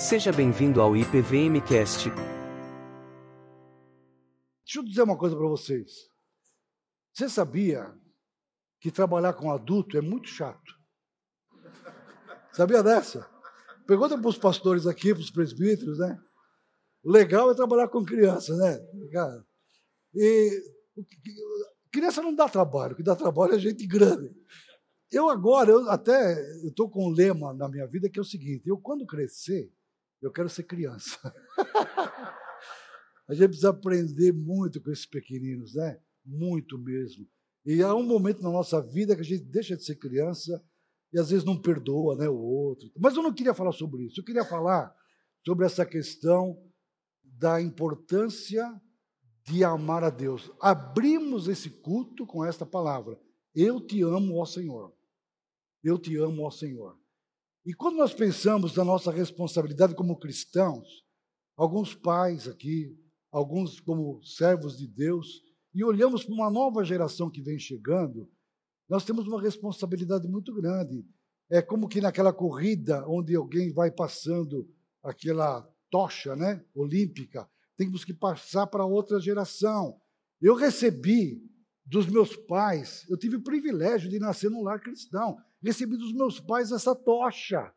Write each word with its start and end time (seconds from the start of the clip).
Seja 0.00 0.32
bem-vindo 0.32 0.80
ao 0.80 0.96
IPVMcast. 0.96 2.08
Deixa 4.64 4.78
eu 4.78 4.82
dizer 4.82 5.02
uma 5.02 5.18
coisa 5.18 5.36
para 5.36 5.46
vocês. 5.46 6.08
Você 7.12 7.28
sabia 7.28 7.94
que 8.80 8.90
trabalhar 8.90 9.34
com 9.34 9.52
adulto 9.52 9.98
é 9.98 10.00
muito 10.00 10.26
chato? 10.26 10.74
Sabia 12.50 12.82
dessa? 12.82 13.28
Pergunta 13.86 14.16
para 14.16 14.26
os 14.26 14.38
pastores 14.38 14.86
aqui, 14.86 15.12
para 15.12 15.20
os 15.20 15.30
presbíteros, 15.30 15.98
né? 15.98 16.18
Legal 17.04 17.50
é 17.50 17.54
trabalhar 17.54 17.88
com 17.88 18.02
criança, 18.02 18.56
né? 18.56 18.80
E 20.14 20.62
criança 21.92 22.22
não 22.22 22.34
dá 22.34 22.48
trabalho, 22.48 22.94
o 22.94 22.96
que 22.96 23.02
dá 23.02 23.14
trabalho 23.14 23.52
é 23.52 23.58
gente 23.58 23.86
grande. 23.86 24.34
Eu 25.12 25.28
agora, 25.28 25.72
eu 25.72 25.90
até 25.90 26.40
estou 26.66 26.88
com 26.88 27.06
um 27.06 27.10
lema 27.10 27.52
na 27.52 27.68
minha 27.68 27.86
vida 27.86 28.08
que 28.08 28.18
é 28.18 28.22
o 28.22 28.24
seguinte: 28.24 28.66
eu 28.66 28.78
quando 28.78 29.04
crescer, 29.04 29.70
eu 30.20 30.30
quero 30.30 30.48
ser 30.48 30.64
criança. 30.64 31.18
a 33.28 33.34
gente 33.34 33.48
precisa 33.48 33.70
aprender 33.70 34.32
muito 34.32 34.80
com 34.82 34.90
esses 34.90 35.06
pequeninos, 35.06 35.74
né? 35.74 36.00
Muito 36.24 36.78
mesmo. 36.78 37.26
E 37.64 37.82
há 37.82 37.94
um 37.94 38.06
momento 38.06 38.42
na 38.42 38.50
nossa 38.50 38.80
vida 38.80 39.14
que 39.14 39.22
a 39.22 39.24
gente 39.24 39.44
deixa 39.44 39.76
de 39.76 39.84
ser 39.84 39.96
criança 39.96 40.62
e 41.12 41.18
às 41.18 41.30
vezes 41.30 41.44
não 41.44 41.60
perdoa 41.60 42.16
né, 42.16 42.28
o 42.28 42.38
outro. 42.38 42.90
Mas 42.98 43.16
eu 43.16 43.22
não 43.22 43.32
queria 43.32 43.54
falar 43.54 43.72
sobre 43.72 44.04
isso. 44.04 44.20
Eu 44.20 44.24
queria 44.24 44.44
falar 44.44 44.94
sobre 45.44 45.66
essa 45.66 45.84
questão 45.84 46.62
da 47.22 47.60
importância 47.60 48.64
de 49.44 49.64
amar 49.64 50.04
a 50.04 50.10
Deus. 50.10 50.50
Abrimos 50.60 51.48
esse 51.48 51.70
culto 51.70 52.26
com 52.26 52.44
esta 52.44 52.66
palavra: 52.66 53.18
Eu 53.54 53.80
te 53.80 54.02
amo, 54.02 54.38
ó 54.38 54.44
Senhor. 54.44 54.94
Eu 55.82 55.98
te 55.98 56.16
amo, 56.16 56.44
ó 56.44 56.50
Senhor. 56.50 56.99
E 57.64 57.74
quando 57.74 57.96
nós 57.96 58.14
pensamos 58.14 58.74
na 58.74 58.84
nossa 58.84 59.10
responsabilidade 59.10 59.94
como 59.94 60.18
cristãos, 60.18 61.04
alguns 61.56 61.94
pais 61.94 62.48
aqui, 62.48 62.96
alguns 63.30 63.80
como 63.80 64.22
servos 64.22 64.78
de 64.78 64.86
Deus, 64.86 65.42
e 65.74 65.84
olhamos 65.84 66.24
para 66.24 66.34
uma 66.34 66.50
nova 66.50 66.82
geração 66.84 67.30
que 67.30 67.42
vem 67.42 67.58
chegando, 67.58 68.28
nós 68.88 69.04
temos 69.04 69.26
uma 69.28 69.40
responsabilidade 69.40 70.26
muito 70.26 70.54
grande. 70.54 71.06
É 71.50 71.60
como 71.60 71.88
que 71.88 72.00
naquela 72.00 72.32
corrida 72.32 73.06
onde 73.06 73.36
alguém 73.36 73.72
vai 73.72 73.90
passando 73.90 74.68
aquela 75.02 75.62
tocha, 75.90 76.34
né, 76.34 76.64
olímpica, 76.74 77.48
temos 77.76 78.04
que 78.04 78.14
passar 78.14 78.66
para 78.66 78.84
outra 78.84 79.20
geração. 79.20 80.00
Eu 80.40 80.54
recebi 80.54 81.42
dos 81.90 82.06
meus 82.06 82.36
pais, 82.36 83.04
eu 83.10 83.16
tive 83.16 83.36
o 83.36 83.42
privilégio 83.42 84.08
de 84.08 84.20
nascer 84.20 84.48
num 84.48 84.62
lar 84.62 84.80
cristão 84.80 85.36
recebi 85.62 85.96
dos 85.96 86.12
meus 86.12 86.40
pais 86.40 86.72
essa 86.72 86.94
tocha. 86.94 87.72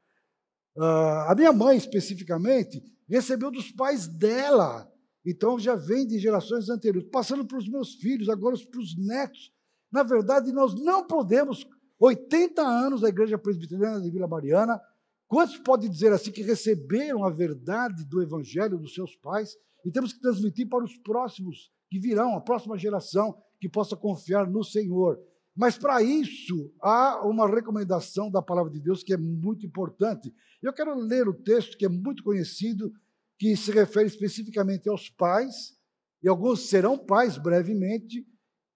Uh, 0.75 1.27
a 1.27 1.35
minha 1.35 1.51
mãe, 1.51 1.77
especificamente, 1.77 2.81
recebeu 3.07 3.51
dos 3.51 3.71
pais 3.71 4.07
dela. 4.07 4.89
Então 5.25 5.59
já 5.59 5.75
vem 5.75 6.07
de 6.07 6.19
gerações 6.19 6.69
anteriores, 6.69 7.09
passando 7.09 7.45
para 7.45 7.57
os 7.57 7.67
meus 7.67 7.95
filhos, 7.95 8.29
agora 8.29 8.55
para 8.69 8.79
os 8.79 8.97
netos. 8.97 9.51
Na 9.91 10.03
verdade, 10.03 10.51
nós 10.51 10.73
não 10.73 11.05
podemos, 11.05 11.67
80 11.99 12.61
anos 12.61 13.01
da 13.01 13.09
Igreja 13.09 13.37
Presbiteriana 13.37 14.01
de 14.01 14.09
Vila 14.09 14.27
Mariana, 14.27 14.81
quantos 15.27 15.57
podem 15.57 15.89
dizer 15.89 16.11
assim 16.11 16.31
que 16.31 16.41
receberam 16.41 17.23
a 17.23 17.29
verdade 17.29 18.03
do 18.05 18.21
Evangelho 18.21 18.77
dos 18.77 18.93
seus 18.93 19.15
pais 19.15 19.55
e 19.85 19.91
temos 19.91 20.13
que 20.13 20.21
transmitir 20.21 20.67
para 20.67 20.83
os 20.83 20.97
próximos 20.97 21.71
que 21.89 21.99
virão, 21.99 22.35
a 22.35 22.41
próxima 22.41 22.77
geração 22.77 23.37
que 23.63 23.69
possa 23.69 23.95
confiar 23.95 24.45
no 24.49 24.61
Senhor. 24.61 25.17
Mas 25.55 25.77
para 25.77 26.03
isso, 26.03 26.69
há 26.81 27.25
uma 27.25 27.47
recomendação 27.47 28.29
da 28.29 28.41
palavra 28.41 28.69
de 28.69 28.81
Deus 28.81 29.01
que 29.01 29.13
é 29.13 29.17
muito 29.17 29.65
importante. 29.65 30.33
Eu 30.61 30.73
quero 30.73 30.93
ler 30.95 31.29
o 31.29 31.33
texto 31.33 31.77
que 31.77 31.85
é 31.85 31.89
muito 31.89 32.23
conhecido, 32.23 32.91
que 33.39 33.55
se 33.55 33.71
refere 33.71 34.07
especificamente 34.07 34.89
aos 34.89 35.09
pais, 35.09 35.77
e 36.21 36.27
alguns 36.27 36.67
serão 36.67 36.97
pais 36.97 37.37
brevemente, 37.37 38.27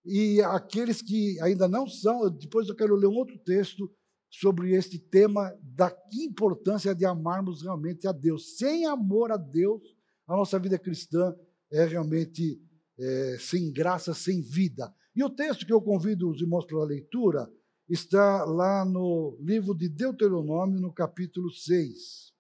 e 0.06 0.41
aqueles 0.41 1.01
que 1.01 1.38
ainda 1.41 1.67
não 1.67 1.85
são. 1.85 2.29
Depois 2.29 2.69
eu 2.69 2.75
quero 2.75 2.95
ler 2.95 3.07
um 3.07 3.16
outro 3.17 3.38
texto 3.39 3.91
sobre 4.29 4.73
este 4.73 4.97
tema 4.97 5.53
da 5.62 5.94
importância 6.13 6.95
de 6.95 7.06
amarmos 7.06 7.62
realmente 7.62 8.07
a 8.07 8.13
Deus. 8.13 8.56
Sem 8.56 8.85
amor 8.85 9.33
a 9.33 9.38
Deus, 9.38 9.81
a 10.25 10.38
nossa 10.38 10.57
vida 10.57 10.79
cristã 10.79 11.35
é 11.69 11.83
realmente 11.83 12.62
é, 13.00 13.38
sem 13.40 13.72
graça, 13.72 14.13
sem 14.13 14.41
vida. 14.41 14.94
E 15.16 15.24
o 15.24 15.30
texto 15.30 15.66
que 15.66 15.74
eu 15.74 15.81
convido 15.81 16.30
os 16.30 16.41
irmãos 16.41 16.66
para 16.66 16.78
a 16.78 16.85
leitura 16.85 17.52
está 17.90 18.44
lá 18.44 18.84
no 18.84 19.38
livro 19.41 19.74
de 19.74 19.88
Deuteronômio, 19.88 20.80
no 20.80 20.94
capítulo 20.94 21.50
6. 21.50 22.34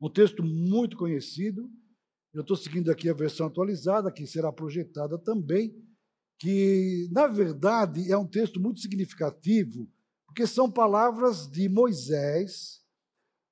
Um 0.00 0.10
texto 0.10 0.42
muito 0.42 0.96
conhecido. 0.96 1.70
Eu 2.32 2.42
estou 2.42 2.56
seguindo 2.56 2.90
aqui 2.90 3.08
a 3.08 3.14
versão 3.14 3.46
atualizada, 3.46 4.12
que 4.12 4.26
será 4.26 4.52
projetada 4.52 5.18
também, 5.18 5.74
que, 6.38 7.08
na 7.10 7.26
verdade, 7.26 8.12
é 8.12 8.16
um 8.16 8.26
texto 8.26 8.60
muito 8.60 8.80
significativo, 8.80 9.90
porque 10.26 10.46
são 10.46 10.70
palavras 10.70 11.48
de 11.48 11.68
Moisés, 11.68 12.80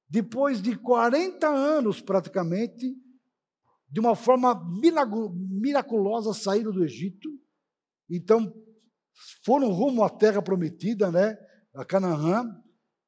depois 0.09 0.63
de 0.63 0.77
40 0.77 1.49
anos 1.49 2.01
praticamente, 2.01 2.95
de 3.89 4.01
uma 4.01 4.15
forma 4.15 4.55
miraculosa, 5.49 6.35
saíram 6.35 6.73
do 6.73 6.85
Egito 6.85 7.31
então, 8.09 8.53
foram 9.45 9.71
rumo 9.73 10.03
à 10.05 10.11
terra 10.11 10.41
prometida, 10.41 11.11
né, 11.11 11.37
a 11.75 11.85
Canaã, 11.85 12.45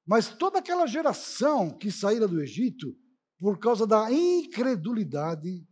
mas 0.07 0.29
toda 0.29 0.59
aquela 0.59 0.87
geração 0.87 1.71
que 1.71 1.91
saíra 1.91 2.27
do 2.27 2.41
Egito, 2.41 2.97
por 3.39 3.59
causa 3.59 3.87
da 3.87 4.11
incredulidade, 4.11 5.65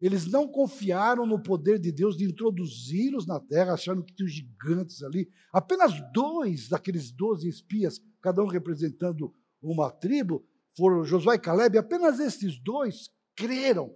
eles 0.00 0.26
não 0.26 0.46
confiaram 0.46 1.24
no 1.24 1.42
poder 1.42 1.78
de 1.78 1.90
Deus 1.90 2.16
de 2.16 2.24
introduzi-los 2.24 3.26
na 3.26 3.40
terra, 3.40 3.72
achando 3.72 4.04
que 4.04 4.14
tinham 4.14 4.28
gigantes 4.28 5.02
ali. 5.02 5.30
Apenas 5.52 5.94
dois 6.12 6.68
daqueles 6.68 7.10
doze 7.10 7.48
espias, 7.48 7.98
cada 8.20 8.42
um 8.42 8.46
representando 8.46 9.32
uma 9.62 9.90
tribo, 9.90 10.44
foram 10.76 11.04
Josué 11.04 11.36
e 11.36 11.38
Caleb, 11.38 11.78
apenas 11.78 12.20
esses 12.20 12.62
dois 12.62 13.08
creram 13.34 13.90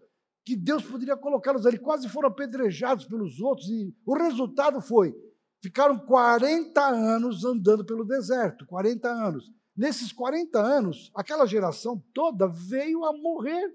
que 0.44 0.56
Deus 0.56 0.82
poderia 0.82 1.16
colocá-los 1.16 1.66
ali, 1.66 1.78
quase 1.78 2.08
foram 2.08 2.28
apedrejados 2.28 3.04
pelos 3.04 3.40
outros, 3.40 3.68
e 3.68 3.94
o 4.06 4.14
resultado 4.14 4.80
foi: 4.80 5.14
ficaram 5.62 5.98
40 5.98 6.80
anos 6.80 7.44
andando 7.44 7.84
pelo 7.84 8.04
deserto 8.04 8.66
40 8.66 9.08
anos. 9.08 9.50
Nesses 9.76 10.12
40 10.12 10.58
anos, 10.58 11.10
aquela 11.14 11.46
geração 11.46 12.02
toda 12.12 12.46
veio 12.46 13.04
a 13.04 13.12
morrer, 13.12 13.74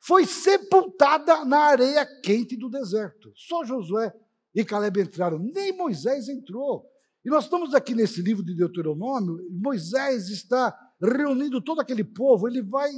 foi 0.00 0.24
sepultada 0.24 1.44
na 1.44 1.58
areia 1.58 2.06
quente 2.22 2.56
do 2.56 2.70
deserto. 2.70 3.32
Só 3.34 3.64
Josué 3.64 4.12
e 4.54 4.64
Caleb 4.64 5.00
entraram, 5.00 5.38
nem 5.38 5.76
Moisés 5.76 6.28
entrou. 6.28 6.86
E 7.24 7.30
nós 7.30 7.44
estamos 7.44 7.74
aqui 7.74 7.94
nesse 7.94 8.20
livro 8.20 8.44
de 8.44 8.54
Deuteronômio, 8.54 9.38
Moisés 9.50 10.28
está 10.28 10.76
reunindo 11.00 11.62
todo 11.62 11.80
aquele 11.80 12.02
povo, 12.02 12.48
ele 12.48 12.62
vai, 12.62 12.90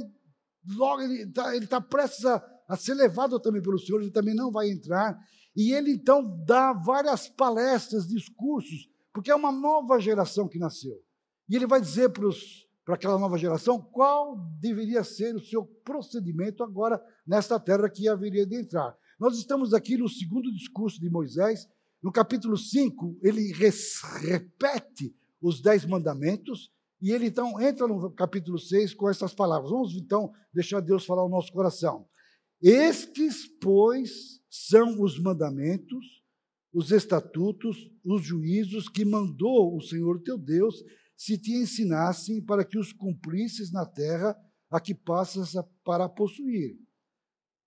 logo, 0.75 1.01
ele 1.01 1.23
está 1.23 1.51
tá 1.67 1.81
prestes 1.81 2.25
a 2.25 2.39
a 2.67 2.75
ser 2.75 2.93
levado 2.93 3.39
também 3.39 3.61
pelo 3.61 3.79
Senhor, 3.79 4.01
ele 4.01 4.11
também 4.11 4.35
não 4.35 4.51
vai 4.51 4.69
entrar. 4.69 5.17
E 5.55 5.71
ele 5.71 5.91
então 5.91 6.43
dá 6.45 6.73
várias 6.73 7.27
palestras, 7.27 8.07
discursos, 8.07 8.89
porque 9.13 9.31
é 9.31 9.35
uma 9.35 9.51
nova 9.51 9.99
geração 9.99 10.47
que 10.47 10.59
nasceu. 10.59 11.01
E 11.47 11.55
ele 11.55 11.67
vai 11.67 11.79
dizer 11.79 12.09
para 12.09 12.95
aquela 12.95 13.17
nova 13.17 13.37
geração 13.37 13.79
qual 13.79 14.37
deveria 14.59 15.03
ser 15.03 15.35
o 15.35 15.43
seu 15.43 15.65
procedimento 15.83 16.63
agora 16.63 17.01
nesta 17.25 17.59
terra 17.59 17.89
que 17.89 18.07
haveria 18.07 18.45
de 18.45 18.55
entrar. 18.55 18.95
Nós 19.19 19.37
estamos 19.37 19.73
aqui 19.73 19.97
no 19.97 20.09
segundo 20.09 20.51
discurso 20.51 20.99
de 20.99 21.09
Moisés, 21.09 21.67
no 22.03 22.11
capítulo 22.11 22.57
5, 22.57 23.19
ele 23.23 23.51
repete 23.53 25.15
os 25.41 25.61
dez 25.61 25.85
mandamentos, 25.85 26.71
e 27.01 27.11
ele 27.11 27.27
então 27.27 27.59
entra 27.61 27.87
no 27.87 28.11
capítulo 28.11 28.57
6 28.57 28.93
com 28.93 29.09
essas 29.09 29.33
palavras. 29.33 29.71
Vamos 29.71 29.95
então 29.95 30.31
deixar 30.53 30.79
Deus 30.81 31.05
falar 31.05 31.23
o 31.23 31.29
nosso 31.29 31.51
coração. 31.51 32.07
Estes, 32.67 33.45
pois, 33.61 34.41
são 34.49 34.99
os 34.99 35.19
mandamentos, 35.19 36.23
os 36.73 36.89
estatutos, 36.89 37.77
os 38.03 38.25
juízos 38.25 38.89
que 38.89 39.05
mandou 39.05 39.77
o 39.77 39.81
Senhor 39.81 40.19
teu 40.23 40.35
Deus 40.35 40.83
se 41.15 41.37
te 41.37 41.51
ensinassem 41.51 42.43
para 42.43 42.65
que 42.65 42.79
os 42.79 42.91
cumprisses 42.91 43.71
na 43.71 43.85
terra 43.85 44.35
a 44.67 44.81
que 44.81 44.95
passas 44.95 45.53
para 45.83 46.09
possuir, 46.09 46.75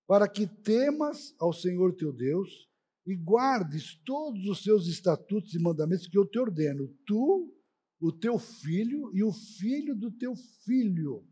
para 0.04 0.26
que 0.26 0.48
temas 0.48 1.32
ao 1.38 1.52
Senhor 1.52 1.94
teu 1.94 2.12
Deus 2.12 2.68
e 3.06 3.14
guardes 3.14 4.02
todos 4.04 4.46
os 4.46 4.64
seus 4.64 4.88
estatutos 4.88 5.54
e 5.54 5.60
mandamentos 5.60 6.08
que 6.08 6.18
eu 6.18 6.26
te 6.26 6.40
ordeno, 6.40 6.92
tu, 7.06 7.54
o 8.00 8.10
teu 8.10 8.36
filho 8.36 9.12
e 9.14 9.22
o 9.22 9.32
filho 9.32 9.94
do 9.94 10.10
teu 10.10 10.34
filho, 10.64 11.24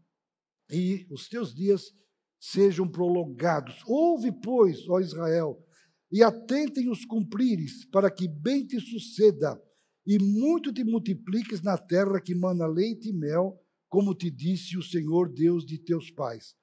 e 0.70 1.04
os 1.10 1.28
teus 1.28 1.52
dias 1.52 1.92
sejam 2.40 2.88
prolongados. 2.88 3.82
Ouve, 3.86 4.32
pois, 4.32 4.88
ó 4.88 5.00
Israel, 5.00 5.62
e 6.10 6.22
atentem 6.22 6.88
os 6.90 7.04
cumprires, 7.04 7.84
para 7.86 8.10
que 8.10 8.28
bem 8.28 8.66
te 8.66 8.80
suceda, 8.80 9.60
e 10.06 10.18
muito 10.18 10.72
te 10.72 10.84
multipliques 10.84 11.62
na 11.62 11.76
terra 11.76 12.20
que 12.20 12.34
mana 12.34 12.66
leite 12.66 13.08
e 13.08 13.12
mel, 13.12 13.60
como 13.88 14.14
te 14.14 14.30
disse 14.30 14.76
o 14.76 14.82
Senhor 14.82 15.32
Deus 15.32 15.66
de 15.66 15.78
teus 15.78 16.10
pais. 16.10 16.54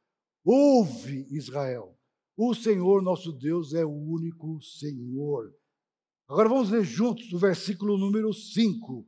Ouve, 0.46 1.28
Israel. 1.30 1.98
O 2.38 2.54
Senhor 2.54 3.02
nosso 3.02 3.32
Deus 3.32 3.74
é 3.74 3.86
o 3.86 3.92
único 3.92 4.62
Senhor. 4.62 5.54
Agora 6.28 6.50
vamos 6.50 6.70
ler 6.70 6.84
juntos 6.84 7.32
o 7.32 7.38
versículo 7.38 7.98
número 7.98 8.34
5. 8.34 9.06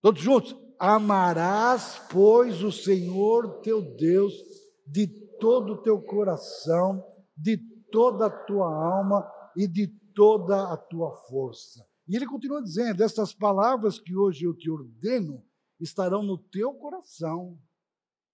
Todos 0.00 0.22
juntos. 0.22 0.56
Amarás, 0.78 2.02
pois, 2.10 2.62
o 2.62 2.70
Senhor 2.70 3.60
teu 3.60 3.80
Deus 3.96 4.34
de 4.86 5.06
todo 5.38 5.74
o 5.74 5.82
teu 5.82 6.00
coração, 6.00 7.04
de 7.36 7.56
toda 7.90 8.26
a 8.26 8.30
tua 8.30 8.66
alma 8.66 9.26
e 9.56 9.66
de 9.66 9.88
toda 10.14 10.72
a 10.72 10.76
tua 10.76 11.14
força. 11.28 11.84
E 12.06 12.16
ele 12.16 12.26
continua 12.26 12.62
dizendo: 12.62 13.02
Estas 13.02 13.34
palavras 13.34 13.98
que 13.98 14.14
hoje 14.14 14.44
eu 14.44 14.54
te 14.54 14.70
ordeno 14.70 15.44
estarão 15.80 16.22
no 16.22 16.38
teu 16.38 16.72
coração, 16.74 17.58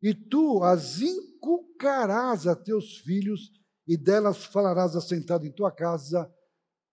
e 0.03 0.15
tu 0.15 0.63
as 0.63 1.01
inculcarás 1.01 2.47
a 2.47 2.55
teus 2.55 2.99
filhos, 2.99 3.53
e 3.87 3.97
delas 3.97 4.45
falarás 4.45 4.95
assentado 4.95 5.47
em 5.47 5.53
tua 5.53 5.71
casa, 5.71 6.33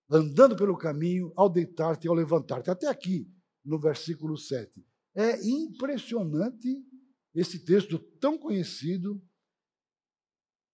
andando 0.10 0.56
pelo 0.56 0.78
caminho, 0.78 1.32
ao 1.36 1.50
deitar-te 1.50 2.06
e 2.06 2.08
ao 2.10 2.16
levantar-te. 2.16 2.70
Até 2.70 2.88
aqui, 2.88 3.30
no 3.64 3.80
versículo 3.80 4.38
7. 4.38 4.86
É 5.16 5.46
impressionante 5.46 6.84
esse 7.36 7.64
texto 7.64 8.00
tão 8.20 8.38
conhecido, 8.38 9.22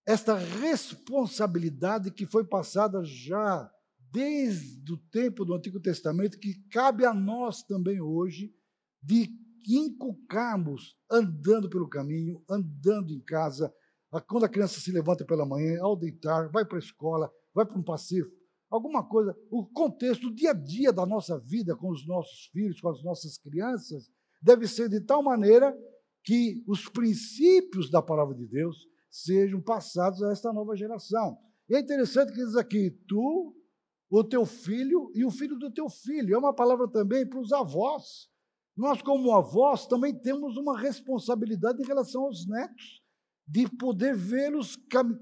esta 0.05 0.35
responsabilidade 0.35 2.11
que 2.11 2.25
foi 2.25 2.43
passada 2.45 3.03
já 3.03 3.71
desde 4.11 4.93
o 4.93 4.97
tempo 4.97 5.43
do 5.43 5.53
Antigo 5.53 5.79
Testamento, 5.79 6.39
que 6.39 6.55
cabe 6.69 7.05
a 7.05 7.13
nós 7.13 7.63
também 7.63 7.99
hoje, 7.99 8.53
de 9.01 9.29
inculcarmos 9.67 10.95
andando 11.09 11.69
pelo 11.69 11.89
caminho, 11.89 12.43
andando 12.49 13.11
em 13.11 13.19
casa, 13.21 13.73
quando 14.27 14.45
a 14.45 14.49
criança 14.49 14.79
se 14.79 14.91
levanta 14.91 15.25
pela 15.25 15.45
manhã, 15.45 15.81
ao 15.81 15.95
deitar, 15.95 16.49
vai 16.51 16.63
para 16.65 16.77
a 16.77 16.79
escola, 16.79 17.31
vai 17.53 17.65
para 17.65 17.77
um 17.77 17.83
passeio, 17.83 18.29
alguma 18.69 19.03
coisa, 19.03 19.35
o 19.49 19.65
contexto, 19.65 20.27
o 20.27 20.35
dia 20.35 20.51
a 20.51 20.53
dia 20.53 20.91
da 20.91 21.05
nossa 21.05 21.39
vida 21.39 21.75
com 21.75 21.89
os 21.89 22.05
nossos 22.05 22.47
filhos, 22.51 22.79
com 22.79 22.89
as 22.89 23.03
nossas 23.03 23.37
crianças, 23.37 24.11
deve 24.41 24.67
ser 24.67 24.89
de 24.89 24.99
tal 24.99 25.23
maneira 25.23 25.75
que 26.23 26.63
os 26.67 26.87
princípios 26.87 27.89
da 27.89 28.01
palavra 28.01 28.35
de 28.35 28.45
Deus 28.45 28.87
sejam 29.13 29.61
passados 29.61 30.23
a 30.23 30.31
esta 30.31 30.51
nova 30.51 30.75
geração. 30.75 31.37
E 31.69 31.75
é 31.75 31.79
interessante 31.79 32.33
que 32.33 32.43
diz 32.43 32.55
aqui: 32.55 32.89
tu, 33.07 33.55
o 34.09 34.23
teu 34.23 34.43
filho 34.43 35.11
e 35.13 35.23
o 35.23 35.29
filho 35.29 35.55
do 35.55 35.71
teu 35.71 35.87
filho. 35.87 36.33
É 36.33 36.37
uma 36.37 36.53
palavra 36.53 36.89
também 36.89 37.27
para 37.27 37.39
os 37.39 37.53
avós. 37.53 38.27
Nós, 38.75 39.03
como 39.03 39.31
avós, 39.31 39.85
também 39.85 40.19
temos 40.19 40.57
uma 40.57 40.79
responsabilidade 40.79 41.79
em 41.79 41.85
relação 41.85 42.23
aos 42.23 42.47
netos, 42.47 43.03
de 43.47 43.69
poder 43.77 44.15
vê-los 44.15 44.75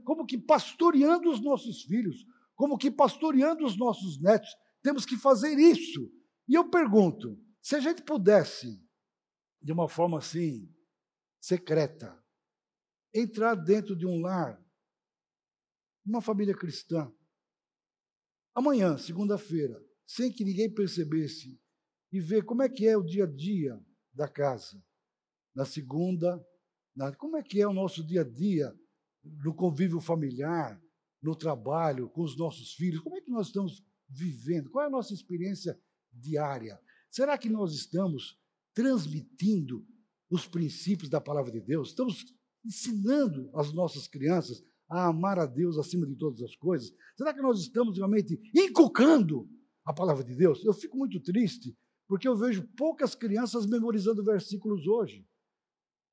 como 0.05 0.25
que 0.25 0.37
pastoreando 0.37 1.29
os 1.29 1.41
nossos 1.41 1.83
filhos, 1.83 2.25
como 2.55 2.77
que 2.77 2.89
pastoreando 2.89 3.65
os 3.65 3.77
nossos 3.77 4.21
netos. 4.21 4.49
Temos 4.81 5.05
que 5.05 5.17
fazer 5.17 5.59
isso. 5.59 6.09
E 6.47 6.53
eu 6.55 6.69
pergunto: 6.69 7.37
se 7.61 7.75
a 7.75 7.81
gente 7.81 8.01
pudesse 8.03 8.81
de 9.61 9.73
uma 9.73 9.89
forma 9.89 10.19
assim, 10.19 10.73
secreta, 11.41 12.20
entrar 13.13 13.55
dentro 13.55 13.95
de 13.95 14.05
um 14.05 14.21
lar, 14.21 14.61
uma 16.05 16.21
família 16.21 16.55
cristã, 16.55 17.11
amanhã, 18.53 18.97
segunda-feira, 18.97 19.83
sem 20.05 20.31
que 20.31 20.43
ninguém 20.43 20.73
percebesse, 20.73 21.59
e 22.11 22.19
ver 22.19 22.43
como 22.43 22.61
é 22.61 22.69
que 22.69 22.85
é 22.85 22.97
o 22.97 23.03
dia 23.03 23.23
a 23.23 23.27
dia 23.27 23.79
da 24.13 24.27
casa, 24.27 24.83
na 25.55 25.65
segunda, 25.65 26.45
na, 26.95 27.15
como 27.15 27.37
é 27.37 27.43
que 27.43 27.61
é 27.61 27.67
o 27.67 27.73
nosso 27.73 28.05
dia 28.05 28.21
a 28.21 28.23
dia 28.23 28.75
no 29.23 29.53
convívio 29.53 30.01
familiar, 30.01 30.81
no 31.21 31.35
trabalho, 31.35 32.09
com 32.09 32.23
os 32.23 32.35
nossos 32.35 32.73
filhos, 32.73 32.99
como 32.99 33.15
é 33.15 33.21
que 33.21 33.29
nós 33.29 33.47
estamos 33.47 33.85
vivendo, 34.09 34.69
qual 34.69 34.83
é 34.83 34.87
a 34.87 34.91
nossa 34.91 35.13
experiência 35.13 35.79
diária? 36.11 36.81
Será 37.09 37.37
que 37.37 37.49
nós 37.49 37.73
estamos 37.73 38.39
transmitindo 38.73 39.85
os 40.29 40.47
princípios 40.47 41.09
da 41.09 41.21
palavra 41.21 41.51
de 41.51 41.61
Deus, 41.61 41.89
estamos 41.89 42.25
ensinando 42.65 43.49
as 43.53 43.73
nossas 43.73 44.07
crianças 44.07 44.63
a 44.89 45.07
amar 45.07 45.39
a 45.39 45.45
Deus 45.45 45.77
acima 45.77 46.05
de 46.05 46.15
todas 46.15 46.41
as 46.41 46.55
coisas? 46.55 46.93
Será 47.15 47.33
que 47.33 47.41
nós 47.41 47.59
estamos 47.59 47.97
realmente 47.97 48.39
inculcando 48.55 49.47
a 49.85 49.93
palavra 49.93 50.23
de 50.23 50.35
Deus? 50.35 50.63
Eu 50.63 50.73
fico 50.73 50.97
muito 50.97 51.19
triste, 51.21 51.75
porque 52.07 52.27
eu 52.27 52.35
vejo 52.35 52.67
poucas 52.75 53.15
crianças 53.15 53.65
memorizando 53.65 54.23
versículos 54.23 54.85
hoje. 54.85 55.25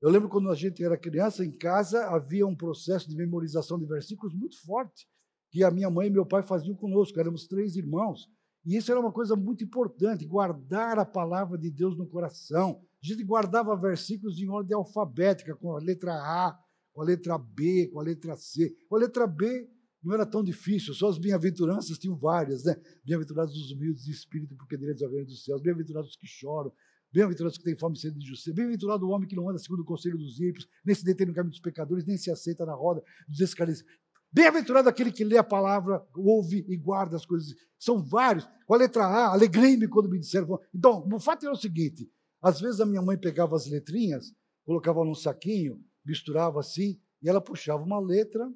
Eu 0.01 0.09
lembro 0.09 0.29
quando 0.29 0.49
a 0.49 0.55
gente 0.55 0.81
era 0.81 0.97
criança, 0.97 1.43
em 1.43 1.51
casa 1.51 2.05
havia 2.05 2.47
um 2.47 2.55
processo 2.55 3.09
de 3.09 3.17
memorização 3.17 3.77
de 3.77 3.85
versículos 3.85 4.33
muito 4.33 4.57
forte, 4.61 5.05
que 5.51 5.63
a 5.63 5.71
minha 5.71 5.89
mãe 5.89 6.07
e 6.07 6.11
meu 6.11 6.25
pai 6.25 6.41
faziam 6.41 6.75
conosco, 6.75 7.19
éramos 7.19 7.47
três 7.47 7.75
irmãos. 7.75 8.29
E 8.65 8.77
isso 8.77 8.91
era 8.91 8.99
uma 8.99 9.11
coisa 9.11 9.35
muito 9.35 9.63
importante, 9.63 10.25
guardar 10.25 10.99
a 10.99 11.05
palavra 11.05 11.57
de 11.57 11.69
Deus 11.69 11.97
no 11.97 12.07
coração. 12.07 12.81
A 13.01 13.07
gente 13.07 13.23
guardava 13.23 13.75
versículos 13.75 14.39
em 14.39 14.49
ordem 14.49 14.75
alfabética, 14.75 15.55
com 15.55 15.75
a 15.75 15.79
letra 15.79 16.13
A, 16.13 16.57
com 16.91 17.01
a 17.01 17.05
letra 17.05 17.37
B, 17.37 17.89
com 17.93 17.99
a 17.99 18.03
letra 18.03 18.35
C. 18.35 18.75
Com 18.89 18.97
a 18.97 18.99
letra 18.99 19.25
B 19.25 19.69
não 20.03 20.13
era 20.13 20.25
tão 20.25 20.43
difícil, 20.43 20.93
só 20.93 21.09
as 21.09 21.17
bem-aventuranças 21.17 21.97
tinham 21.97 22.17
várias, 22.17 22.63
né? 22.63 22.75
Bem-aventurados 23.05 23.55
os 23.55 23.71
humildes 23.71 24.03
de 24.03 24.11
espírito, 24.11 24.55
porque 24.55 24.77
deles 24.77 25.01
é 25.01 25.07
reino 25.07 25.25
dos 25.25 25.43
céus. 25.43 25.61
Bem-aventurados 25.61 26.11
os 26.11 26.15
que 26.15 26.27
choram. 26.27 26.71
Bem-aventurados 27.11 27.57
os 27.57 27.57
que 27.57 27.69
têm 27.69 27.77
fome 27.77 27.97
e 27.97 27.99
sede 27.99 28.19
de 28.19 28.25
justiça. 28.25 28.53
Bem-aventurado 28.53 29.05
o 29.05 29.09
homem 29.09 29.27
que 29.27 29.35
não 29.35 29.49
anda 29.49 29.59
segundo 29.59 29.81
o 29.81 29.85
conselho 29.85 30.17
dos 30.17 30.39
ímpios, 30.39 30.67
nem 30.85 30.95
se 30.95 31.03
detém 31.03 31.25
no 31.27 31.33
caminho 31.33 31.51
dos 31.51 31.59
pecadores, 31.59 32.05
nem 32.05 32.17
se 32.17 32.29
aceita 32.29 32.65
na 32.65 32.73
roda 32.73 33.03
dos 33.27 33.39
escarnecidos. 33.39 33.91
Bem-aventurado 34.31 34.87
aquele 34.87 35.11
que 35.11 35.23
lê 35.23 35.37
a 35.37 35.43
palavra, 35.43 36.05
ouve 36.15 36.63
e 36.67 36.77
guarda 36.77 37.15
as 37.15 37.25
coisas. 37.25 37.55
São 37.79 38.03
vários. 38.03 38.47
Com 38.67 38.75
a 38.75 38.77
letra 38.77 39.05
A, 39.05 39.33
alegrei-me 39.33 39.87
quando 39.87 40.09
me 40.09 40.19
disseram. 40.19 40.59
Então, 40.73 41.07
o 41.11 41.19
fato 41.19 41.45
é 41.47 41.51
o 41.51 41.55
seguinte: 41.55 42.09
às 42.41 42.59
vezes 42.59 42.79
a 42.79 42.85
minha 42.85 43.01
mãe 43.01 43.17
pegava 43.17 43.55
as 43.55 43.67
letrinhas, 43.67 44.33
colocava 44.65 45.03
num 45.03 45.15
saquinho, 45.15 45.83
misturava 46.05 46.59
assim, 46.59 46.99
e 47.21 47.29
ela 47.29 47.41
puxava 47.41 47.83
uma 47.83 47.99
letra, 47.99 48.49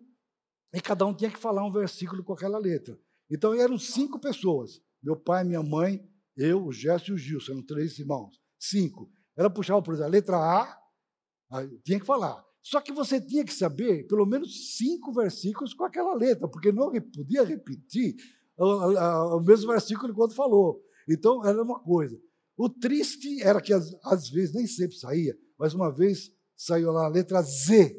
e 0.73 0.81
cada 0.81 1.05
um 1.05 1.13
tinha 1.13 1.29
que 1.29 1.37
falar 1.37 1.65
um 1.65 1.71
versículo 1.71 2.23
com 2.23 2.33
aquela 2.33 2.57
letra. 2.57 2.99
Então 3.29 3.53
eram 3.53 3.77
cinco 3.77 4.19
pessoas: 4.19 4.81
meu 5.01 5.15
pai, 5.15 5.43
minha 5.43 5.61
mãe, 5.61 6.03
eu, 6.35 6.65
o 6.65 6.71
Gerson 6.71 7.11
e 7.11 7.15
o 7.15 7.17
Gilson, 7.17 7.51
eram 7.53 7.65
três 7.65 7.97
irmãos. 7.99 8.39
Cinco. 8.59 9.11
Ela 9.35 9.49
puxava, 9.49 9.81
por 9.81 9.93
exemplo, 9.93 10.09
a 10.09 10.11
letra 10.11 10.37
A, 10.37 10.79
tinha 11.83 11.99
que 11.99 12.05
falar. 12.05 12.43
Só 12.61 12.79
que 12.79 12.93
você 12.93 13.19
tinha 13.19 13.43
que 13.43 13.53
saber 13.53 14.07
pelo 14.07 14.25
menos 14.25 14.77
cinco 14.77 15.11
versículos 15.11 15.73
com 15.73 15.83
aquela 15.83 16.15
letra, 16.15 16.47
porque 16.47 16.71
não 16.71 16.91
podia 16.91 17.43
repetir 17.43 18.15
o, 18.57 19.39
mesmo 19.41 19.71
versículo 19.71 20.13
quando 20.13 20.33
falou. 20.33 20.81
Então, 21.09 21.45
era 21.45 21.61
uma 21.61 21.79
coisa. 21.79 22.17
O 22.57 22.69
triste 22.69 23.41
era 23.41 23.61
que, 23.61 23.73
às, 23.73 23.93
às 24.03 24.29
vezes, 24.29 24.53
nem 24.53 24.67
sempre 24.67 24.97
saía, 24.97 25.35
mas 25.57 25.73
uma 25.73 25.91
vez 25.91 26.31
saiu 26.55 26.91
lá 26.91 27.05
a 27.05 27.09
letra 27.09 27.41
Z. 27.41 27.95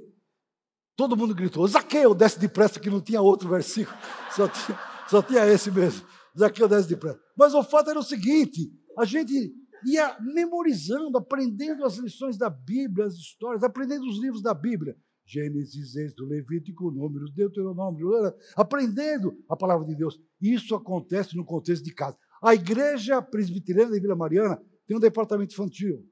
Todo 0.97 1.17
mundo 1.17 1.35
gritou: 1.35 1.67
Zaqueu, 1.67 2.15
desce 2.15 2.39
depressa, 2.39 2.79
que 2.79 2.91
não 2.91 3.01
tinha 3.01 3.21
outro 3.21 3.49
versículo, 3.49 3.97
só 4.35 4.49
tinha, 4.49 4.79
só 5.09 5.23
tinha 5.23 5.47
esse 5.47 5.71
mesmo. 5.71 6.07
Zaqueu, 6.39 6.69
desce 6.69 6.89
depressa. 6.89 7.21
Mas 7.37 7.53
o 7.55 7.63
fato 7.63 7.91
era 7.91 7.99
o 7.99 8.03
seguinte: 8.03 8.73
a 8.99 9.05
gente 9.05 9.53
ia 9.85 10.17
memorizando, 10.21 11.19
aprendendo 11.19 11.85
as 11.85 11.97
lições 11.97 12.39
da 12.39 12.49
Bíblia, 12.49 13.07
as 13.07 13.15
histórias, 13.15 13.63
aprendendo 13.63 14.07
os 14.07 14.21
livros 14.21 14.43
da 14.43 14.55
Bíblia. 14.55 14.97
Gênesis, 15.27 15.97
Êxodo, 15.97 16.27
Levítico, 16.27 16.91
Números, 16.91 17.33
Deuteronômio, 17.33 18.11
aprendendo 18.55 19.35
a 19.49 19.57
palavra 19.57 19.87
de 19.87 19.97
Deus. 19.97 20.21
Isso 20.41 20.75
acontece 20.75 21.35
no 21.35 21.45
contexto 21.45 21.83
de 21.83 21.95
casa. 21.95 22.19
A 22.43 22.55
igreja 22.55 23.21
presbiteriana 23.23 23.93
de 23.93 24.01
Vila 24.01 24.17
Mariana 24.17 24.63
tem 24.87 24.97
um 24.97 25.01
departamento 25.01 25.53
infantil. 25.53 26.09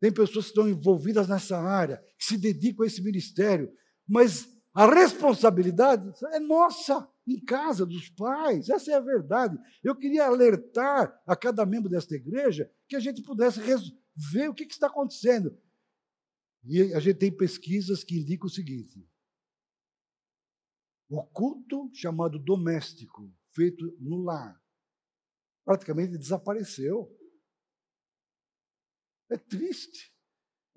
Tem 0.00 0.12
pessoas 0.12 0.46
que 0.46 0.50
estão 0.50 0.68
envolvidas 0.68 1.28
nessa 1.28 1.58
área, 1.58 2.02
que 2.18 2.24
se 2.24 2.36
dedicam 2.36 2.84
a 2.84 2.86
esse 2.86 3.02
ministério. 3.02 3.72
Mas 4.06 4.48
a 4.74 4.86
responsabilidade 4.86 6.12
é 6.32 6.40
nossa 6.40 7.08
em 7.26 7.38
casa, 7.44 7.86
dos 7.86 8.08
pais. 8.08 8.68
Essa 8.68 8.92
é 8.92 8.94
a 8.94 9.00
verdade. 9.00 9.58
Eu 9.82 9.94
queria 9.94 10.26
alertar 10.26 11.20
a 11.26 11.36
cada 11.36 11.64
membro 11.64 11.88
desta 11.88 12.14
igreja 12.14 12.70
que 12.88 12.96
a 12.96 13.00
gente 13.00 13.22
pudesse 13.22 13.60
ver 14.32 14.48
o 14.48 14.54
que, 14.54 14.66
que 14.66 14.74
está 14.74 14.88
acontecendo. 14.88 15.56
E 16.64 16.94
a 16.94 17.00
gente 17.00 17.16
tem 17.16 17.36
pesquisas 17.36 18.04
que 18.04 18.18
indicam 18.18 18.46
o 18.46 18.50
seguinte: 18.50 19.06
o 21.08 21.22
culto 21.24 21.90
chamado 21.92 22.38
doméstico, 22.38 23.32
feito 23.52 23.96
no 24.00 24.22
lar, 24.22 24.61
praticamente 25.64 26.18
desapareceu. 26.18 27.10
É 29.30 29.36
triste, 29.36 30.12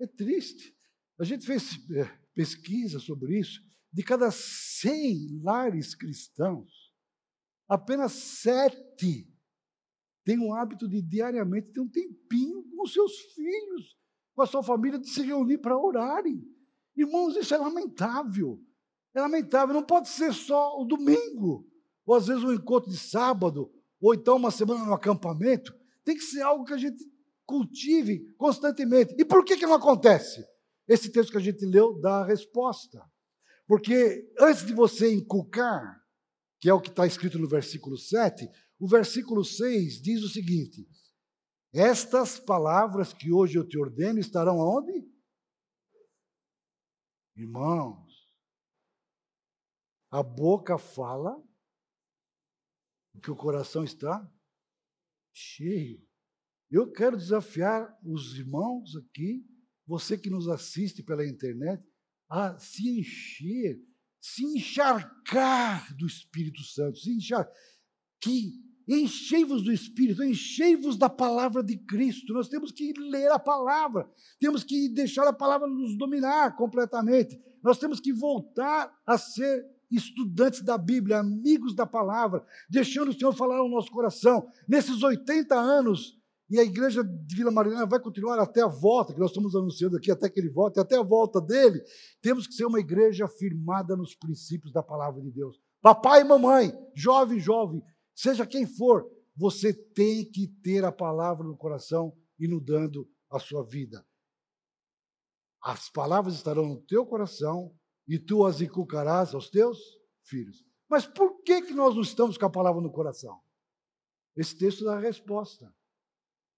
é 0.00 0.06
triste. 0.06 0.76
A 1.18 1.24
gente 1.24 1.46
fez 1.46 1.78
é, 1.90 2.04
pesquisa 2.34 2.98
sobre 2.98 3.38
isso 3.38 3.66
de 3.96 4.02
cada 4.02 4.30
100 4.30 5.40
lares 5.42 5.94
cristãos, 5.94 6.92
apenas 7.66 8.12
sete 8.12 9.26
têm 10.22 10.38
o 10.38 10.52
hábito 10.52 10.86
de 10.86 11.00
diariamente 11.00 11.72
ter 11.72 11.80
um 11.80 11.88
tempinho 11.88 12.62
com 12.76 12.86
seus 12.86 13.16
filhos, 13.34 13.96
com 14.34 14.42
a 14.42 14.46
sua 14.46 14.62
família, 14.62 14.98
de 14.98 15.08
se 15.08 15.22
reunir 15.22 15.58
para 15.58 15.78
orarem. 15.78 16.44
Irmãos, 16.94 17.36
isso 17.36 17.54
é 17.54 17.56
lamentável. 17.56 18.62
É 19.14 19.20
lamentável, 19.22 19.74
não 19.74 19.82
pode 19.82 20.10
ser 20.10 20.34
só 20.34 20.78
o 20.78 20.84
domingo, 20.84 21.66
ou 22.04 22.16
às 22.16 22.26
vezes 22.26 22.44
um 22.44 22.52
encontro 22.52 22.90
de 22.90 22.98
sábado, 22.98 23.72
ou 24.06 24.14
então 24.14 24.36
uma 24.36 24.52
semana 24.52 24.84
no 24.84 24.94
acampamento. 24.94 25.76
Tem 26.04 26.14
que 26.14 26.22
ser 26.22 26.40
algo 26.40 26.64
que 26.64 26.72
a 26.72 26.78
gente 26.78 27.04
cultive 27.44 28.32
constantemente. 28.36 29.12
E 29.18 29.24
por 29.24 29.44
que, 29.44 29.56
que 29.56 29.66
não 29.66 29.74
acontece? 29.74 30.46
Esse 30.86 31.10
texto 31.10 31.32
que 31.32 31.38
a 31.38 31.40
gente 31.40 31.66
leu 31.66 32.00
dá 32.00 32.20
a 32.20 32.24
resposta. 32.24 33.04
Porque 33.66 34.32
antes 34.38 34.64
de 34.64 34.72
você 34.72 35.12
inculcar, 35.12 36.00
que 36.60 36.70
é 36.70 36.72
o 36.72 36.80
que 36.80 36.88
está 36.88 37.04
escrito 37.04 37.36
no 37.36 37.48
versículo 37.48 37.98
7, 37.98 38.48
o 38.78 38.86
versículo 38.86 39.44
6 39.44 40.00
diz 40.00 40.22
o 40.22 40.28
seguinte: 40.28 40.86
Estas 41.74 42.38
palavras 42.38 43.12
que 43.12 43.32
hoje 43.32 43.58
eu 43.58 43.66
te 43.66 43.76
ordeno 43.76 44.20
estarão 44.20 44.60
aonde? 44.60 45.04
Irmãos, 47.34 48.06
a 50.12 50.22
boca 50.22 50.78
fala, 50.78 51.42
que 53.20 53.30
o 53.30 53.36
coração 53.36 53.84
está 53.84 54.28
cheio. 55.32 56.00
Eu 56.70 56.90
quero 56.90 57.16
desafiar 57.16 57.96
os 58.02 58.36
irmãos 58.36 58.96
aqui, 58.96 59.44
você 59.86 60.18
que 60.18 60.30
nos 60.30 60.48
assiste 60.48 61.02
pela 61.02 61.26
internet, 61.26 61.82
a 62.28 62.58
se 62.58 62.98
encher, 62.98 63.80
se 64.20 64.44
encharcar 64.44 65.96
do 65.96 66.06
Espírito 66.06 66.62
Santo, 66.62 66.98
se 66.98 67.10
encharcar. 67.14 67.54
Que 68.20 68.52
enchei-vos 68.88 69.62
do 69.62 69.72
Espírito, 69.72 70.22
enchei-vos 70.22 70.96
da 70.96 71.08
palavra 71.08 71.62
de 71.62 71.76
Cristo. 71.76 72.32
Nós 72.32 72.48
temos 72.48 72.72
que 72.72 72.92
ler 72.98 73.30
a 73.30 73.38
palavra, 73.38 74.10
temos 74.40 74.64
que 74.64 74.88
deixar 74.88 75.26
a 75.28 75.32
palavra 75.32 75.68
nos 75.68 75.96
dominar 75.96 76.56
completamente. 76.56 77.40
Nós 77.62 77.78
temos 77.78 78.00
que 78.00 78.12
voltar 78.12 78.92
a 79.06 79.18
ser 79.18 79.64
estudantes 79.90 80.62
da 80.62 80.76
Bíblia, 80.76 81.18
amigos 81.18 81.74
da 81.74 81.86
palavra, 81.86 82.44
deixando 82.68 83.10
o 83.10 83.14
Senhor 83.14 83.32
falar 83.32 83.58
no 83.58 83.68
nosso 83.68 83.90
coração. 83.90 84.48
Nesses 84.68 85.02
80 85.02 85.54
anos, 85.54 86.16
e 86.48 86.60
a 86.60 86.62
igreja 86.62 87.02
de 87.02 87.34
Vila 87.34 87.50
Mariana 87.50 87.86
vai 87.86 87.98
continuar 87.98 88.38
até 88.38 88.62
a 88.62 88.68
volta, 88.68 89.12
que 89.12 89.18
nós 89.18 89.30
estamos 89.30 89.54
anunciando 89.56 89.96
aqui, 89.96 90.10
até 90.10 90.28
que 90.28 90.38
ele 90.38 90.50
volte, 90.50 90.78
até 90.78 90.96
a 90.96 91.02
volta 91.02 91.40
dele, 91.40 91.82
temos 92.20 92.46
que 92.46 92.54
ser 92.54 92.64
uma 92.64 92.78
igreja 92.78 93.26
firmada 93.26 93.96
nos 93.96 94.14
princípios 94.14 94.72
da 94.72 94.82
palavra 94.82 95.20
de 95.20 95.30
Deus. 95.30 95.60
Papai 95.82 96.20
e 96.20 96.24
mamãe, 96.24 96.72
jovem, 96.94 97.40
jovem, 97.40 97.82
seja 98.14 98.46
quem 98.46 98.66
for, 98.66 99.10
você 99.36 99.72
tem 99.72 100.24
que 100.24 100.46
ter 100.62 100.84
a 100.84 100.92
palavra 100.92 101.46
no 101.46 101.56
coração 101.56 102.16
inundando 102.38 103.08
a 103.30 103.38
sua 103.38 103.64
vida. 103.64 104.06
As 105.62 105.90
palavras 105.90 106.34
estarão 106.34 106.66
no 106.66 106.80
teu 106.82 107.04
coração 107.04 107.74
e 108.08 108.18
tu 108.18 108.44
as 108.44 108.60
inculcarás 108.60 109.34
aos 109.34 109.50
teus 109.50 109.78
filhos. 110.22 110.64
Mas 110.88 111.06
por 111.06 111.42
que, 111.42 111.62
que 111.62 111.74
nós 111.74 111.94
não 111.94 112.02
estamos 112.02 112.38
com 112.38 112.46
a 112.46 112.50
palavra 112.50 112.80
no 112.80 112.92
coração? 112.92 113.40
Esse 114.36 114.56
texto 114.56 114.84
dá 114.84 114.96
a 114.96 115.00
resposta. 115.00 115.72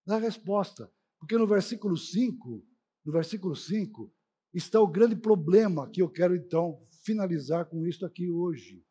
Dá 0.04 0.16
a 0.16 0.20
resposta. 0.20 0.90
Porque 1.18 1.36
no 1.36 1.46
versículo 1.46 1.96
5, 1.96 2.62
no 3.04 3.12
versículo 3.12 3.56
5, 3.56 4.12
está 4.52 4.80
o 4.80 4.86
grande 4.86 5.16
problema 5.16 5.88
que 5.88 6.02
eu 6.02 6.08
quero 6.08 6.34
então 6.34 6.82
finalizar 7.04 7.66
com 7.66 7.86
isso 7.86 8.04
aqui 8.04 8.30
hoje. 8.30 8.84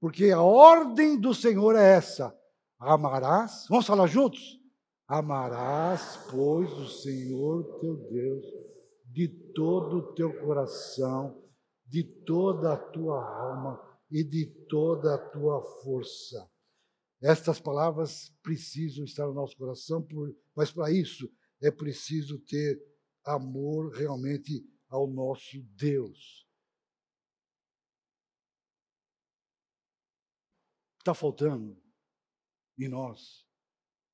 Porque 0.00 0.30
a 0.30 0.40
ordem 0.40 1.18
do 1.18 1.34
Senhor 1.34 1.76
é 1.76 1.94
essa: 1.94 2.36
amarás, 2.78 3.66
vamos 3.68 3.86
falar 3.86 4.06
juntos? 4.06 4.60
Amarás, 5.06 6.18
pois, 6.30 6.72
o 6.72 6.88
Senhor 6.88 7.78
teu 7.80 7.96
Deus 8.08 8.44
de 9.04 9.28
todo 9.54 9.98
o 9.98 10.14
teu 10.14 10.32
coração, 10.40 11.42
de 11.92 12.02
toda 12.24 12.72
a 12.72 12.76
tua 12.78 13.22
alma 13.22 13.78
e 14.10 14.24
de 14.24 14.46
toda 14.66 15.14
a 15.14 15.30
tua 15.30 15.60
força. 15.82 16.50
Estas 17.20 17.60
palavras 17.60 18.30
precisam 18.42 19.04
estar 19.04 19.26
no 19.26 19.34
nosso 19.34 19.54
coração, 19.58 20.08
mas 20.56 20.72
para 20.72 20.90
isso 20.90 21.30
é 21.60 21.70
preciso 21.70 22.38
ter 22.46 22.82
amor 23.26 23.92
realmente 23.92 24.66
ao 24.88 25.06
nosso 25.06 25.62
Deus. 25.76 26.48
Está 30.98 31.12
faltando 31.12 31.78
em 32.78 32.88
nós 32.88 33.46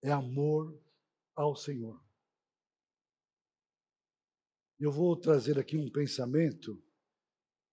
é 0.02 0.10
amor 0.10 0.76
ao 1.36 1.54
Senhor. 1.54 2.04
Eu 4.80 4.90
vou 4.90 5.16
trazer 5.16 5.60
aqui 5.60 5.76
um 5.76 5.90
pensamento 5.90 6.82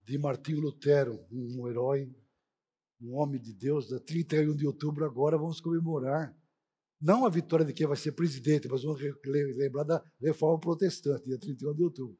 de 0.05 0.17
Martinho 0.19 0.62
Lutero, 0.62 1.25
um 1.31 1.67
herói, 1.67 2.15
um 3.01 3.15
homem 3.15 3.41
de 3.41 3.53
Deus, 3.53 3.89
da 3.89 4.00
31 4.00 4.55
de 4.55 4.67
outubro 4.67 5.03
agora 5.03 5.38
vamos 5.38 5.59
comemorar. 5.59 6.35
Não 7.01 7.25
a 7.25 7.29
vitória 7.29 7.65
de 7.65 7.74
quem 7.74 7.88
vai 7.88 7.97
ser 7.97 8.13
presidente, 8.13 8.67
mas 8.67 8.83
vamos 8.83 9.01
lembrar 9.25 9.83
da 9.83 10.03
reforma 10.21 10.59
protestante, 10.59 11.25
dia 11.25 11.39
31 11.39 11.74
de 11.74 11.83
outubro. 11.83 12.17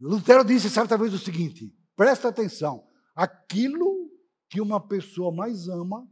Lutero 0.00 0.44
disse 0.44 0.70
certa 0.70 0.96
vez 0.96 1.12
o 1.12 1.18
seguinte: 1.18 1.74
presta 1.94 2.28
atenção, 2.28 2.88
aquilo 3.14 4.10
que 4.48 4.60
uma 4.60 4.80
pessoa 4.80 5.34
mais 5.34 5.68
ama, 5.68 6.08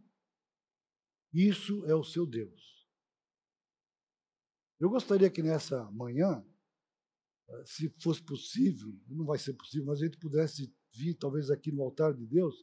isso 1.33 1.85
é 1.87 1.95
o 1.95 2.05
seu 2.05 2.27
Deus. 2.27 2.87
Eu 4.79 4.91
gostaria 4.91 5.31
que 5.31 5.43
nessa 5.43 5.91
manhã, 5.91 6.45
se 7.65 7.89
fosse 8.03 8.23
possível, 8.23 8.93
não 9.09 9.25
vai 9.25 9.39
ser 9.39 9.53
possível, 9.55 9.87
mas 9.87 10.01
a 10.01 10.05
gente 10.05 10.19
pudesse 10.19 10.75
vir, 10.93 11.15
talvez, 11.15 11.51
aqui 11.51 11.73
no 11.73 11.83
altar 11.83 12.15
de 12.15 12.27
Deus 12.27 12.55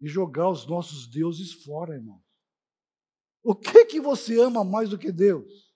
e 0.00 0.08
jogar 0.08 0.50
os 0.50 0.66
nossos 0.66 1.06
deuses 1.06 1.52
fora, 1.52 1.94
irmãos. 1.94 2.22
O 3.42 3.54
que 3.54 3.84
que 3.86 4.00
você 4.00 4.40
ama 4.40 4.64
mais 4.64 4.90
do 4.90 4.98
que 4.98 5.10
Deus? 5.10 5.72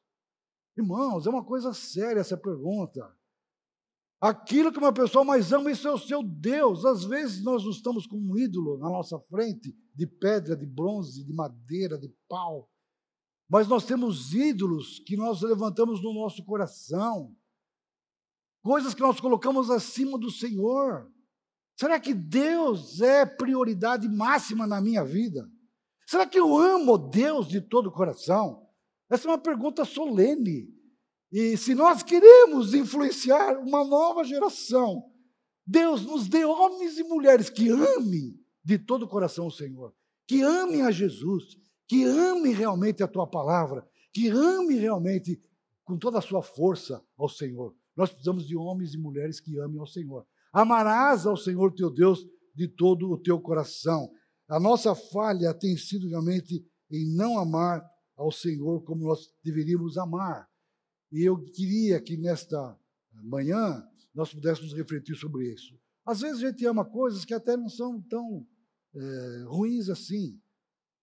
Irmãos, 0.77 1.27
é 1.27 1.31
uma 1.31 1.45
coisa 1.45 1.73
séria 1.73 2.21
essa 2.21 2.37
pergunta. 2.37 3.17
Aquilo 4.21 4.73
que 4.73 4.79
uma 4.79 4.93
pessoa 4.93 5.25
mais 5.25 5.53
ama, 5.53 5.71
isso 5.71 5.87
é 5.87 5.93
o 5.93 5.99
seu 5.99 6.23
Deus. 6.23 6.85
Às 6.85 7.05
vezes 7.05 7.43
nós 7.43 7.65
não 7.65 7.71
estamos 7.71 8.07
com 8.07 8.17
um 8.17 8.37
ídolo 8.37 8.79
na 8.79 8.89
nossa 8.89 9.19
frente, 9.19 9.77
de 9.95 10.07
pedra, 10.07 10.57
de 10.57 10.67
bronze, 10.67 11.25
de 11.25 11.33
madeira, 11.33 11.99
de 11.99 12.09
pau. 12.29 12.71
Mas 13.49 13.69
nós 13.69 13.85
temos 13.85 14.33
ídolos 14.33 14.99
que 15.01 15.17
nós 15.17 15.43
levantamos 15.43 16.03
no 16.03 16.13
nosso 16.13 16.45
coração. 16.45 17.35
Coisas 18.63 18.95
que 18.95 19.01
nós 19.01 19.21
colocamos 19.21 19.71
acima 19.71 20.19
do 20.19 20.31
Senhor. 20.31 21.11
Será 21.79 22.01
que 22.01 22.15
Deus 22.15 23.01
é 23.01 23.27
prioridade 23.27 24.09
máxima 24.09 24.67
na 24.67 24.81
minha 24.81 25.05
vida? 25.05 25.47
Será 26.07 26.27
que 26.27 26.39
eu 26.39 26.57
amo 26.57 26.97
Deus 26.97 27.49
de 27.49 27.61
todo 27.61 27.89
o 27.89 27.93
coração? 27.93 28.67
Essa 29.11 29.29
é 29.29 29.31
uma 29.31 29.39
pergunta 29.39 29.85
solene. 29.85 30.75
E 31.31 31.57
se 31.57 31.75
nós 31.75 32.03
queremos 32.03 32.73
influenciar 32.73 33.59
uma 33.59 33.85
nova 33.85 34.25
geração, 34.25 35.05
Deus 35.67 36.07
nos 36.07 36.29
dê 36.29 36.45
homens 36.45 36.97
e 36.97 37.05
mulheres 37.05 37.51
que 37.51 37.69
amem 37.69 38.39
de 38.65 38.79
todo 38.79 39.05
o 39.05 39.09
coração 39.09 39.49
o 39.49 39.51
Senhor, 39.51 39.93
que 40.27 40.41
amem 40.43 40.83
a 40.83 40.91
Jesus, 40.91 41.59
que 41.87 42.05
amem 42.05 42.53
realmente 42.53 43.03
a 43.03 43.09
tua 43.09 43.27
palavra, 43.27 43.87
que 44.13 44.29
amem 44.29 44.79
realmente 44.79 45.41
com 45.85 45.99
toda 45.99 46.19
a 46.19 46.23
sua 46.23 46.43
força 46.43 47.05
ao 47.19 47.29
Senhor. 47.29 47.75
Nós 47.97 48.11
precisamos 48.11 48.47
de 48.47 48.57
homens 48.57 48.95
e 48.95 48.99
mulheres 48.99 49.41
que 49.41 49.59
amem 49.59 49.79
ao 49.79 49.87
Senhor. 49.87 50.27
Amarás 50.57 51.27
ao 51.27 51.37
Senhor 51.37 51.71
teu 51.75 51.91
Deus 51.91 52.27
de 52.55 52.67
todo 52.67 53.11
o 53.11 53.19
teu 53.19 53.39
coração. 53.39 54.11
A 54.49 54.59
nossa 54.59 54.95
falha 54.95 55.53
tem 55.53 55.77
sido 55.77 56.09
realmente 56.09 56.67
em 56.91 57.15
não 57.15 57.39
amar 57.39 57.87
ao 58.17 58.33
Senhor 58.33 58.83
como 58.83 59.05
nós 59.05 59.31
deveríamos 59.45 59.99
amar. 59.99 60.49
E 61.13 61.23
eu 61.23 61.39
queria 61.53 62.01
que 62.01 62.17
nesta 62.17 62.75
manhã 63.13 63.87
nós 64.15 64.33
pudéssemos 64.33 64.73
refletir 64.73 65.15
sobre 65.15 65.53
isso. 65.53 65.79
Às 66.07 66.23
vezes 66.23 66.43
a 66.43 66.49
gente 66.49 66.65
ama 66.65 66.87
coisas 66.87 67.27
que 67.27 67.35
até 67.35 67.55
não 67.55 67.69
são 67.69 68.01
tão 68.01 68.47
é, 68.95 69.43
ruins 69.49 69.91
assim. 69.91 70.41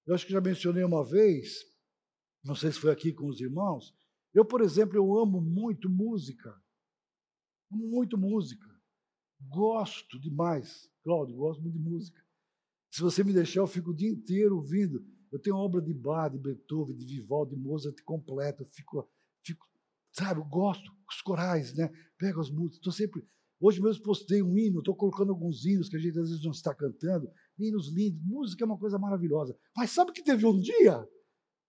Eu 0.07 0.15
acho 0.15 0.25
que 0.25 0.33
já 0.33 0.41
mencionei 0.41 0.83
uma 0.83 1.05
vez, 1.05 1.60
não 2.43 2.55
sei 2.55 2.72
se 2.72 2.79
foi 2.79 2.91
aqui 2.91 3.13
com 3.13 3.27
os 3.27 3.39
irmãos. 3.39 3.93
Eu, 4.33 4.43
por 4.43 4.62
exemplo, 4.62 4.98
eu 4.98 5.15
amo 5.15 5.39
muito 5.39 5.88
música. 5.91 6.60
Amo 7.72 7.88
muito 7.88 8.17
música. 8.17 8.72
Gosto 9.50 10.19
demais, 10.19 10.89
Cláudio, 11.03 11.35
gosto 11.35 11.62
muito 11.62 11.77
de 11.77 11.83
música. 11.83 12.21
Se 12.91 13.01
você 13.01 13.23
me 13.23 13.33
deixar, 13.33 13.62
eu 13.62 13.67
fico 13.67 13.89
o 13.91 13.95
dia 13.95 14.09
inteiro 14.09 14.55
ouvindo. 14.55 15.03
Eu 15.31 15.39
tenho 15.39 15.55
obra 15.55 15.81
de 15.81 15.93
Bach, 15.93 16.31
de 16.31 16.38
Beethoven, 16.38 16.95
de 16.95 17.05
Vivaldi, 17.05 17.55
de 17.55 17.62
Mozart 17.62 18.00
completa. 18.03 18.62
Eu 18.62 18.67
fico, 18.67 19.09
fico, 19.43 19.65
sabe, 20.12 20.39
eu 20.39 20.45
gosto, 20.45 20.91
os 21.09 21.21
corais, 21.21 21.73
né? 21.73 21.91
Pego 22.19 22.39
as 22.39 22.51
músicas, 22.51 22.77
estou 22.77 22.93
sempre. 22.93 23.25
Hoje 23.59 23.81
mesmo 23.81 24.03
postei 24.03 24.43
um 24.43 24.55
hino, 24.57 24.79
estou 24.79 24.95
colocando 24.95 25.31
alguns 25.31 25.65
hinos 25.65 25.89
que 25.89 25.95
a 25.95 26.00
gente 26.00 26.19
às 26.19 26.29
vezes 26.29 26.43
não 26.43 26.51
está 26.51 26.75
cantando, 26.75 27.31
hinos 27.57 27.91
lindos. 27.91 28.21
Música 28.23 28.63
é 28.63 28.67
uma 28.67 28.77
coisa 28.77 29.00
maravilhosa. 29.00 29.57
Mas 29.75 29.89
sabe 29.89 30.12
que 30.12 30.23
teve 30.23 30.45
um 30.45 30.59
dia 30.59 31.07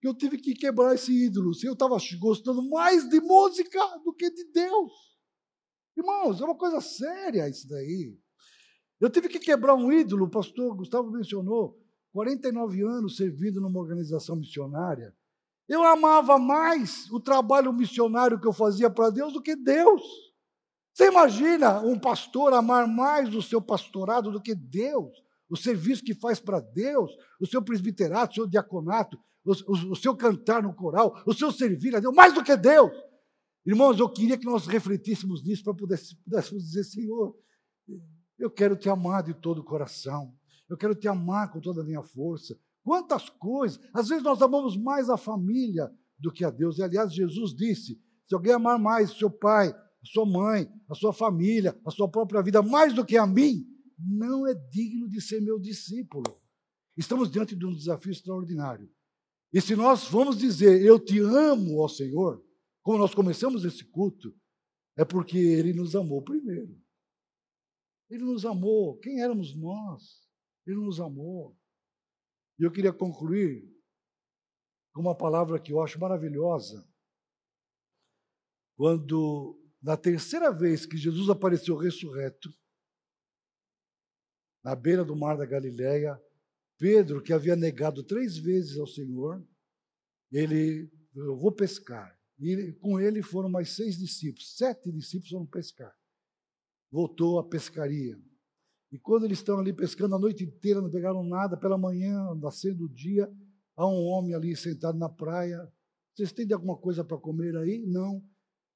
que 0.01 0.09
eu 0.09 0.15
tive 0.15 0.37
que 0.37 0.55
quebrar 0.55 0.95
esse 0.95 1.13
ídolo? 1.27 1.53
Eu 1.63 1.73
estava 1.73 1.97
gostando 2.19 2.69
mais 2.69 3.09
de 3.09 3.19
música 3.21 3.81
do 4.05 4.13
que 4.13 4.31
de 4.31 4.45
Deus. 4.53 5.14
Irmãos, 5.97 6.41
é 6.41 6.45
uma 6.45 6.57
coisa 6.57 6.81
séria 6.81 7.49
isso 7.49 7.69
daí. 7.69 8.17
Eu 9.01 9.11
tive 9.11 9.29
que 9.29 9.39
quebrar 9.39 9.75
um 9.75 9.93
ídolo, 9.93 10.27
o 10.27 10.31
pastor 10.31 10.75
Gustavo 10.77 11.11
mencionou, 11.11 11.79
49 12.13 12.83
anos 12.83 13.17
servindo 13.17 13.61
numa 13.61 13.81
organização 13.81 14.37
missionária. 14.37 15.15
Eu 15.69 15.83
amava 15.83 16.39
mais 16.39 17.11
o 17.11 17.19
trabalho 17.19 17.73
missionário 17.73 18.41
que 18.41 18.47
eu 18.47 18.53
fazia 18.53 18.89
para 18.91 19.11
Deus 19.11 19.33
do 19.33 19.43
que 19.43 19.57
Deus. 19.57 20.03
Você 20.93 21.09
imagina 21.09 21.81
um 21.81 21.99
pastor 21.99 22.53
amar 22.53 22.87
mais 22.87 23.35
o 23.35 23.43
seu 23.43 23.61
pastorado 23.61 24.31
do 24.31 24.41
que 24.41 24.55
Deus, 24.55 25.11
o 25.51 25.57
serviço 25.57 26.05
que 26.05 26.15
faz 26.15 26.39
para 26.39 26.61
Deus, 26.61 27.11
o 27.41 27.47
seu 27.47 27.61
presbiterato, 27.61 28.33
o 28.33 28.35
seu 28.35 28.47
diaconato, 28.47 29.19
o, 29.45 29.53
o, 29.53 29.93
o, 29.93 29.97
seu 29.97 30.17
cantar 30.17 30.63
no 30.63 30.73
coral, 30.75 31.21
o 31.27 31.35
seu 31.35 31.51
servir 31.51 31.97
a 31.97 32.01
Deus, 32.01 32.15
mais 32.15 32.33
do 32.33 32.45
que 32.45 32.57
Deus. 32.57 32.93
Irmãos, 33.67 33.99
eu 33.99 34.09
queria 34.09 34.37
que 34.37 34.45
nós 34.45 34.67
refletíssemos 34.67 35.43
nisso 35.43 35.65
para 35.65 35.75
pudéssemos 35.75 36.65
dizer, 36.65 36.85
Senhor, 36.85 37.35
eu 38.39 38.51
quero 38.51 38.77
te 38.77 38.89
amar 38.89 39.23
de 39.23 39.35
todo 39.35 39.61
o 39.61 39.65
coração, 39.65 40.35
eu 40.69 40.77
quero 40.77 40.95
te 40.95 41.09
amar 41.09 41.51
com 41.51 41.61
toda 41.61 41.81
a 41.81 41.85
minha 41.85 42.03
força, 42.03 42.59
Quantas 42.85 43.31
coisas! 43.31 43.81
Às 43.95 44.09
vezes 44.09 44.23
nós 44.23 44.43
amamos 44.43 44.77
mais 44.77 45.09
a 45.09 45.17
família 45.17 45.91
do 46.19 46.31
que 46.31 46.45
a 46.45 46.51
Deus. 46.51 46.79
E, 46.79 46.83
aliás, 46.83 47.13
Jesus 47.13 47.55
disse: 47.55 47.99
se 48.27 48.35
alguém 48.35 48.53
amar 48.53 48.79
mais 48.79 49.11
seu 49.17 49.31
pai, 49.31 49.71
a 49.71 50.07
sua 50.07 50.27
mãe, 50.27 50.69
a 50.89 50.95
sua 50.95 51.13
família, 51.13 51.75
a 51.85 51.91
sua 51.91 52.09
própria 52.09 52.43
vida, 52.43 52.63
mais 52.63 52.93
do 52.93 53.05
que 53.05 53.17
a 53.17 53.27
mim, 53.27 53.67
não 53.99 54.47
é 54.47 54.55
digno 54.55 55.09
de 55.09 55.19
ser 55.21 55.41
meu 55.41 55.59
discípulo. 55.59 56.39
Estamos 56.95 57.31
diante 57.31 57.57
de 57.57 57.65
um 57.65 57.75
desafio 57.75 58.13
extraordinário. 58.13 58.89
E 59.51 59.61
se 59.61 59.75
nós 59.75 60.07
vamos 60.07 60.37
dizer, 60.37 60.83
eu 60.83 60.99
te 60.99 61.19
amo, 61.21 61.81
ó 61.81 61.89
Senhor, 61.89 62.44
como 62.85 62.99
nós 62.99 63.15
começamos 63.15 63.65
esse 63.65 63.83
culto, 63.83 64.39
é 64.95 65.07
porque 65.07 65.39
Ele 65.39 65.73
nos 65.73 65.97
amou 65.97 66.23
primeiro. 66.23 66.79
Ele 68.11 68.23
nos 68.23 68.45
amou. 68.45 68.99
Quem 68.99 69.23
éramos 69.23 69.57
nós? 69.57 70.29
Ele 70.67 70.77
nos 70.77 71.01
amou. 71.01 71.59
E 72.59 72.63
eu 72.63 72.71
queria 72.71 72.93
concluir 72.93 73.67
com 74.93 75.01
uma 75.01 75.17
palavra 75.17 75.59
que 75.59 75.73
eu 75.73 75.81
acho 75.83 75.99
maravilhosa. 75.99 76.87
Quando, 78.77 79.59
na 79.83 79.97
terceira 79.97 80.53
vez 80.53 80.85
que 80.85 80.99
Jesus 80.99 81.31
apareceu 81.31 81.77
ressurreto, 81.77 82.55
na 84.63 84.77
beira 84.77 85.03
do 85.03 85.17
mar 85.17 85.39
da 85.39 85.47
Galileia, 85.47 86.23
Pedro, 86.79 87.23
que 87.23 87.33
havia 87.33 87.57
negado 87.57 88.05
três 88.05 88.37
vezes 88.37 88.77
ao 88.77 88.87
Senhor, 88.87 89.43
ele, 90.31 90.93
eu 91.15 91.35
vou 91.39 91.51
pescar. 91.51 92.15
E 92.39 92.73
com 92.75 92.99
ele 92.99 93.23
foram 93.23 93.49
mais 93.49 93.71
seis 93.71 93.97
discípulos, 93.97 94.57
sete 94.57 94.91
discípulos 94.91 95.31
foram 95.31 95.47
pescar. 95.47 95.95
Voltou 96.91 97.39
à 97.39 97.45
pescaria. 97.49 98.19
E 98.91 98.99
quando 98.99 99.25
eles 99.25 99.39
estão 99.39 99.59
ali 99.59 99.73
pescando 99.73 100.15
a 100.15 100.19
noite 100.19 100.45
inteira, 100.45 100.81
não 100.81 100.91
pegaram 100.91 101.25
nada, 101.25 101.57
pela 101.57 101.77
manhã, 101.77 102.35
nascendo 102.37 102.85
o 102.85 102.89
dia, 102.89 103.29
há 103.77 103.87
um 103.87 104.05
homem 104.05 104.35
ali 104.35 104.55
sentado 104.57 104.97
na 104.97 105.09
praia. 105.09 105.69
Vocês 106.15 106.33
têm 106.33 106.53
alguma 106.53 106.77
coisa 106.77 107.05
para 107.05 107.19
comer 107.19 107.57
aí? 107.57 107.85
Não. 107.85 108.23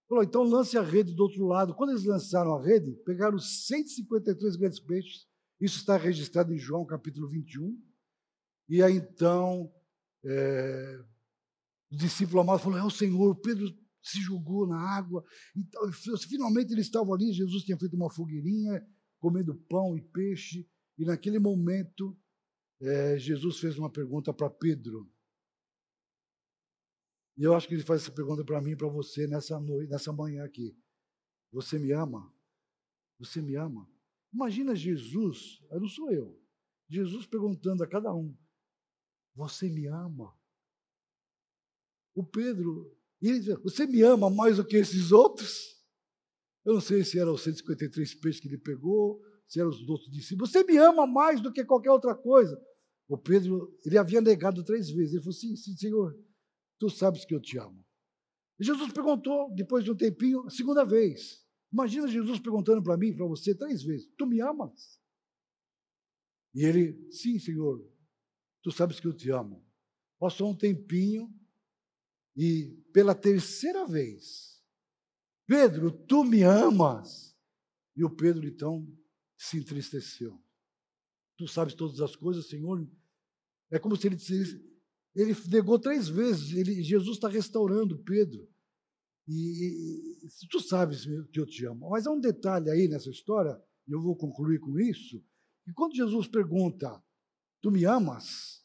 Falou, 0.09 0.25
então 0.25 0.43
lance 0.43 0.77
a 0.77 0.83
rede 0.83 1.15
do 1.15 1.23
outro 1.23 1.47
lado. 1.47 1.75
Quando 1.75 1.91
eles 1.91 2.05
lançaram 2.05 2.57
a 2.57 2.62
rede, 2.62 2.93
pegaram 3.05 3.38
153 3.38 4.57
grandes 4.57 4.81
peixes. 4.81 5.27
Isso 5.61 5.79
está 5.79 5.97
registrado 5.97 6.53
em 6.53 6.59
João 6.59 6.85
capítulo 6.85 7.29
21. 7.29 7.79
E 8.69 8.83
aí 8.83 8.97
então, 8.97 9.73
é, 10.25 11.00
o 11.90 11.97
discípulo 11.97 12.40
amado 12.40 12.61
falou: 12.61 12.78
É 12.78 12.85
o 12.85 12.90
Senhor. 12.90 13.35
Pedro 13.40 13.66
se 14.02 14.21
jogou 14.21 14.66
na 14.66 14.78
água. 14.78 15.25
Então, 15.57 15.90
finalmente 16.18 16.73
eles 16.73 16.87
estavam 16.87 17.14
ali. 17.14 17.33
Jesus 17.33 17.64
tinha 17.64 17.78
feito 17.78 17.97
uma 17.97 18.11
fogueirinha 18.11 18.87
comendo 19.18 19.54
pão 19.68 19.97
e 19.97 20.02
peixe, 20.02 20.68
e 20.97 21.04
naquele 21.04 21.38
momento 21.38 22.17
é, 22.80 23.19
Jesus 23.19 23.58
fez 23.58 23.76
uma 23.78 23.91
pergunta 23.91 24.32
para 24.32 24.49
Pedro. 24.49 25.10
E 27.36 27.43
eu 27.43 27.54
acho 27.54 27.69
que 27.69 27.75
ele 27.75 27.84
faz 27.84 28.02
essa 28.02 28.13
pergunta 28.13 28.45
para 28.45 28.60
mim 28.60 28.73
e 28.73 28.76
para 28.76 28.89
você 28.89 29.26
nessa 29.26 29.58
noite, 29.60 29.91
nessa 29.91 30.13
manhã 30.13 30.45
aqui. 30.45 30.76
Você 31.52 31.78
me 31.78 31.93
ama? 31.93 32.32
Você 33.19 33.41
me 33.41 33.54
ama? 33.56 33.89
Imagina 34.32 34.75
Jesus, 34.75 35.60
não 35.71 35.89
sou 35.89 36.10
eu. 36.13 36.41
Jesus 36.89 37.26
perguntando 37.26 37.82
a 37.82 37.86
cada 37.86 38.15
um: 38.15 38.36
Você 39.34 39.69
me 39.69 39.86
ama? 39.86 40.38
O 42.19 42.25
Pedro, 42.25 42.93
ele 43.23 43.39
diz, 43.39 43.54
Você 43.63 43.87
me 43.87 44.02
ama 44.02 44.28
mais 44.28 44.57
do 44.57 44.67
que 44.67 44.76
esses 44.76 45.13
outros? 45.13 45.78
Eu 46.65 46.75
não 46.75 46.81
sei 46.81 47.04
se 47.04 47.17
eram 47.17 47.35
os 47.35 47.43
153 47.43 48.15
peixes 48.17 48.41
que 48.41 48.49
ele 48.49 48.59
pegou, 48.59 49.23
se 49.47 49.61
eram 49.61 49.71
os 49.71 49.89
outros 49.89 50.11
discípulos. 50.11 50.50
Você 50.50 50.65
me 50.65 50.76
ama 50.78 51.07
mais 51.07 51.41
do 51.41 51.52
que 51.52 51.65
qualquer 51.65 51.93
outra 51.93 52.17
coisa. 52.17 52.61
O 53.07 53.17
Pedro, 53.17 53.73
ele 53.87 53.97
havia 53.97 54.21
negado 54.21 54.65
três 54.65 54.91
vezes. 54.91 55.13
Ele 55.13 55.23
falou: 55.23 55.33
Sim, 55.33 55.54
sim, 55.54 55.76
Senhor, 55.76 56.19
tu 56.76 56.91
sabes 56.91 57.25
que 57.25 57.33
eu 57.33 57.41
te 57.41 57.57
amo. 57.57 57.87
E 58.59 58.65
Jesus 58.65 58.93
perguntou, 58.93 59.54
depois 59.54 59.85
de 59.85 59.93
um 59.93 59.97
tempinho, 59.97 60.45
a 60.45 60.50
segunda 60.50 60.85
vez. 60.85 61.47
Imagina 61.73 62.09
Jesus 62.09 62.41
perguntando 62.41 62.83
para 62.83 62.97
mim, 62.97 63.15
para 63.15 63.26
você, 63.26 63.54
três 63.54 63.85
vezes: 63.85 64.11
Tu 64.19 64.26
me 64.26 64.41
amas? 64.41 65.00
E 66.52 66.65
ele: 66.65 67.09
Sim, 67.13 67.39
Senhor, 67.39 67.81
tu 68.61 68.73
sabes 68.73 68.99
que 68.99 69.07
eu 69.07 69.15
te 69.15 69.31
amo. 69.31 69.65
Passou 70.19 70.50
um 70.50 70.57
tempinho 70.57 71.33
e 72.39 72.71
pela 72.93 73.17
terceira 73.17 73.85
vez, 73.85 74.63
Pedro, 75.45 75.91
tu 75.91 76.23
me 76.23 76.45
amas? 76.45 77.37
E 77.97 78.05
o 78.05 78.11
Pedro 78.11 78.47
então 78.47 78.87
se 79.37 79.59
entristeceu. 79.59 80.41
Tu 81.37 81.49
sabes 81.49 81.75
todas 81.75 82.01
as 82.01 82.15
coisas, 82.15 82.49
Senhor. 82.49 82.89
É 83.73 83.79
como 83.81 83.97
se 83.97 84.07
ele 84.07 84.15
dissesse, 84.15 84.65
ele 85.17 85.35
negou 85.49 85.81
três 85.81 86.09
vezes. 86.09 86.53
Ele, 86.53 86.81
Jesus 86.81 87.17
está 87.17 87.29
restaurando 87.29 87.99
Pedro. 88.05 88.49
E, 89.27 90.21
e 90.23 90.47
tu 90.49 90.61
sabes 90.61 91.07
que 91.33 91.41
eu 91.41 91.47
te 91.47 91.65
amo. 91.67 91.91
Mas 91.91 92.07
há 92.07 92.13
um 92.13 92.21
detalhe 92.21 92.71
aí 92.71 92.87
nessa 92.87 93.11
história, 93.11 93.61
e 93.89 93.93
eu 93.93 94.01
vou 94.01 94.15
concluir 94.15 94.61
com 94.61 94.79
isso, 94.79 95.21
que 95.65 95.73
quando 95.73 95.97
Jesus 95.97 96.29
pergunta, 96.29 97.03
tu 97.61 97.73
me 97.73 97.85
amas? 97.85 98.57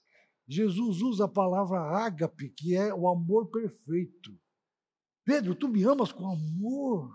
Jesus 0.54 1.02
usa 1.02 1.26
a 1.26 1.28
palavra 1.28 1.80
ágape, 1.80 2.50
que 2.50 2.76
é 2.76 2.94
o 2.94 3.08
amor 3.08 3.50
perfeito. 3.50 4.38
Pedro, 5.26 5.56
tu 5.56 5.68
me 5.68 5.84
amas 5.84 6.12
com 6.12 6.28
amor. 6.28 7.12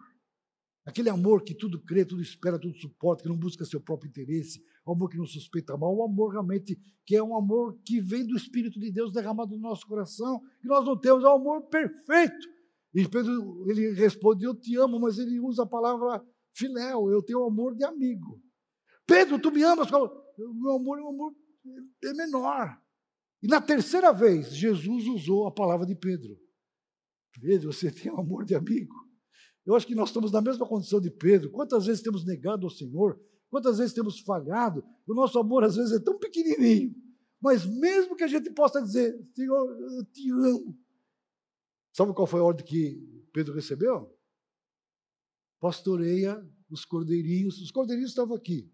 Aquele 0.84 1.10
amor 1.10 1.42
que 1.42 1.54
tudo 1.54 1.82
crê, 1.84 2.04
tudo 2.04 2.22
espera, 2.22 2.58
tudo 2.58 2.74
suporta, 2.78 3.22
que 3.22 3.28
não 3.28 3.36
busca 3.36 3.64
seu 3.64 3.80
próprio 3.80 4.08
interesse, 4.08 4.60
o 4.86 4.92
amor 4.92 5.10
que 5.10 5.18
não 5.18 5.26
suspeita 5.26 5.76
mal, 5.76 5.94
o 5.94 6.02
amor 6.02 6.32
realmente 6.32 6.78
que 7.04 7.14
é 7.14 7.22
um 7.22 7.36
amor 7.36 7.78
que 7.84 8.00
vem 8.00 8.26
do 8.26 8.36
Espírito 8.36 8.80
de 8.80 8.90
Deus 8.90 9.12
derramado 9.12 9.54
no 9.54 9.60
nosso 9.60 9.86
coração, 9.86 10.40
que 10.60 10.66
nós 10.66 10.84
não 10.84 10.98
temos, 10.98 11.22
é 11.22 11.28
um 11.28 11.36
amor 11.36 11.68
perfeito. 11.68 12.48
E 12.94 13.06
Pedro, 13.06 13.70
ele 13.70 13.92
responde, 13.92 14.44
eu 14.44 14.54
te 14.54 14.76
amo, 14.76 14.98
mas 14.98 15.18
ele 15.18 15.38
usa 15.38 15.62
a 15.62 15.66
palavra 15.66 16.24
filéu, 16.54 17.10
eu 17.10 17.22
tenho 17.22 17.44
amor 17.44 17.76
de 17.76 17.84
amigo. 17.84 18.40
Pedro, 19.06 19.38
tu 19.38 19.52
me 19.52 19.62
amas, 19.62 19.90
o 19.92 20.54
meu 20.54 20.72
amor 20.72 20.98
é 20.98 21.02
um 21.02 21.08
amor 21.08 21.34
é 22.02 22.12
menor. 22.14 22.80
E 23.42 23.46
na 23.46 23.60
terceira 23.60 24.12
vez, 24.12 24.54
Jesus 24.54 25.06
usou 25.06 25.46
a 25.46 25.52
palavra 25.52 25.86
de 25.86 25.94
Pedro. 25.94 26.38
Pedro, 27.40 27.72
você 27.72 27.90
tem 27.92 28.12
um 28.12 28.20
amor 28.20 28.44
de 28.44 28.54
amigo. 28.54 28.94
Eu 29.64 29.74
acho 29.74 29.86
que 29.86 29.94
nós 29.94 30.08
estamos 30.08 30.32
na 30.32 30.40
mesma 30.40 30.66
condição 30.66 31.00
de 31.00 31.10
Pedro. 31.10 31.50
Quantas 31.50 31.86
vezes 31.86 32.02
temos 32.02 32.24
negado 32.24 32.66
ao 32.66 32.70
Senhor? 32.70 33.20
Quantas 33.50 33.78
vezes 33.78 33.94
temos 33.94 34.20
falhado? 34.20 34.84
O 35.06 35.14
nosso 35.14 35.38
amor 35.38 35.64
às 35.64 35.76
vezes 35.76 35.92
é 35.92 36.00
tão 36.00 36.18
pequenininho. 36.18 36.94
Mas 37.40 37.64
mesmo 37.64 38.16
que 38.16 38.24
a 38.24 38.28
gente 38.28 38.50
possa 38.50 38.82
dizer, 38.82 39.14
Senhor, 39.34 39.80
eu 39.80 40.04
te 40.06 40.30
amo. 40.30 40.76
Sabe 41.92 42.14
qual 42.14 42.26
foi 42.26 42.40
a 42.40 42.44
ordem 42.44 42.64
que 42.64 43.26
Pedro 43.32 43.54
recebeu? 43.54 44.14
Pastoreia 45.60 46.44
os 46.70 46.84
cordeirinhos. 46.84 47.60
Os 47.60 47.70
cordeirinhos 47.70 48.10
estavam 48.10 48.36
aqui. 48.36 48.70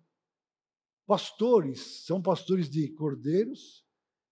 Pastores 1.07 2.05
são 2.07 2.23
pastores 2.23 2.69
de 2.69 2.89
cordeiros. 2.93 3.84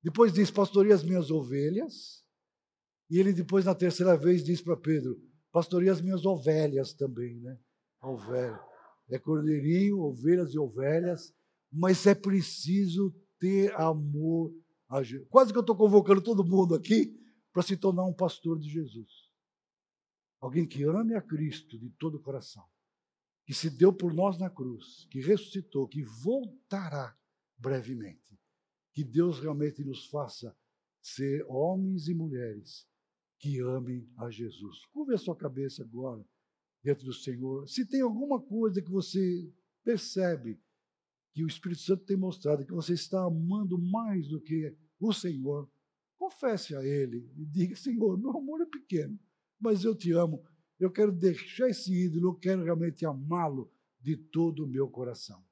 Depois 0.02 0.32
diz, 0.32 0.50
pastoreia 0.50 0.94
as 0.94 1.04
minhas 1.04 1.30
ovelhas. 1.30 2.24
E 3.08 3.18
ele 3.18 3.32
depois, 3.32 3.64
na 3.64 3.74
terceira 3.74 4.16
vez, 4.16 4.42
diz 4.42 4.60
para 4.60 4.76
Pedro: 4.76 5.20
Pastorei 5.52 5.90
as 5.90 6.00
minhas 6.00 6.24
ovelhas 6.24 6.94
também, 6.94 7.38
né? 7.40 7.58
Ovelha. 8.00 8.58
É 9.10 9.18
cordeirinho, 9.18 10.00
ovelhas 10.00 10.54
e 10.54 10.58
ovelhas, 10.58 11.34
mas 11.70 12.06
é 12.06 12.14
preciso 12.14 13.14
ter 13.38 13.72
amor 13.78 14.54
a 14.88 15.02
Jesus. 15.02 15.28
Quase 15.28 15.52
que 15.52 15.58
eu 15.58 15.60
estou 15.60 15.76
convocando 15.76 16.22
todo 16.22 16.44
mundo 16.44 16.74
aqui 16.74 17.14
para 17.52 17.62
se 17.62 17.76
tornar 17.76 18.04
um 18.04 18.14
pastor 18.14 18.58
de 18.58 18.68
Jesus. 18.68 19.30
Alguém 20.40 20.66
que 20.66 20.82
ame 20.84 21.14
a 21.14 21.20
Cristo 21.20 21.78
de 21.78 21.90
todo 21.90 22.16
o 22.16 22.22
coração, 22.22 22.64
que 23.44 23.52
se 23.52 23.68
deu 23.68 23.92
por 23.92 24.14
nós 24.14 24.38
na 24.38 24.48
cruz, 24.48 25.06
que 25.10 25.20
ressuscitou, 25.20 25.86
que 25.86 26.02
voltará 26.02 27.14
brevemente. 27.58 28.40
Que 28.92 29.04
Deus 29.04 29.40
realmente 29.40 29.82
nos 29.82 30.06
faça 30.06 30.56
ser 31.00 31.44
homens 31.48 32.08
e 32.08 32.14
mulheres 32.14 32.86
que 33.38 33.60
amem 33.60 34.08
a 34.16 34.30
Jesus. 34.30 34.84
Curve 34.92 35.14
a 35.14 35.18
sua 35.18 35.34
cabeça 35.34 35.82
agora, 35.82 36.24
diante 36.82 37.04
do 37.04 37.12
Senhor. 37.12 37.68
Se 37.68 37.84
tem 37.84 38.00
alguma 38.00 38.40
coisa 38.40 38.80
que 38.80 38.90
você 38.90 39.52
percebe 39.82 40.60
que 41.32 41.42
o 41.42 41.48
Espírito 41.48 41.80
Santo 41.80 42.04
tem 42.04 42.16
mostrado 42.16 42.64
que 42.64 42.72
você 42.72 42.92
está 42.92 43.24
amando 43.24 43.78
mais 43.78 44.28
do 44.28 44.40
que 44.40 44.76
o 45.00 45.12
Senhor, 45.12 45.68
confesse 46.16 46.76
a 46.76 46.84
Ele 46.84 47.28
e 47.36 47.44
diga: 47.44 47.74
Senhor, 47.74 48.16
meu 48.16 48.36
amor 48.36 48.60
é 48.60 48.66
pequeno, 48.66 49.18
mas 49.58 49.82
eu 49.82 49.96
te 49.96 50.12
amo. 50.12 50.44
Eu 50.78 50.90
quero 50.90 51.12
deixar 51.12 51.68
esse 51.68 51.92
ídolo, 51.92 52.28
eu 52.28 52.34
quero 52.34 52.62
realmente 52.62 53.04
amá-lo 53.04 53.72
de 54.00 54.16
todo 54.16 54.64
o 54.64 54.68
meu 54.68 54.88
coração. 54.88 55.44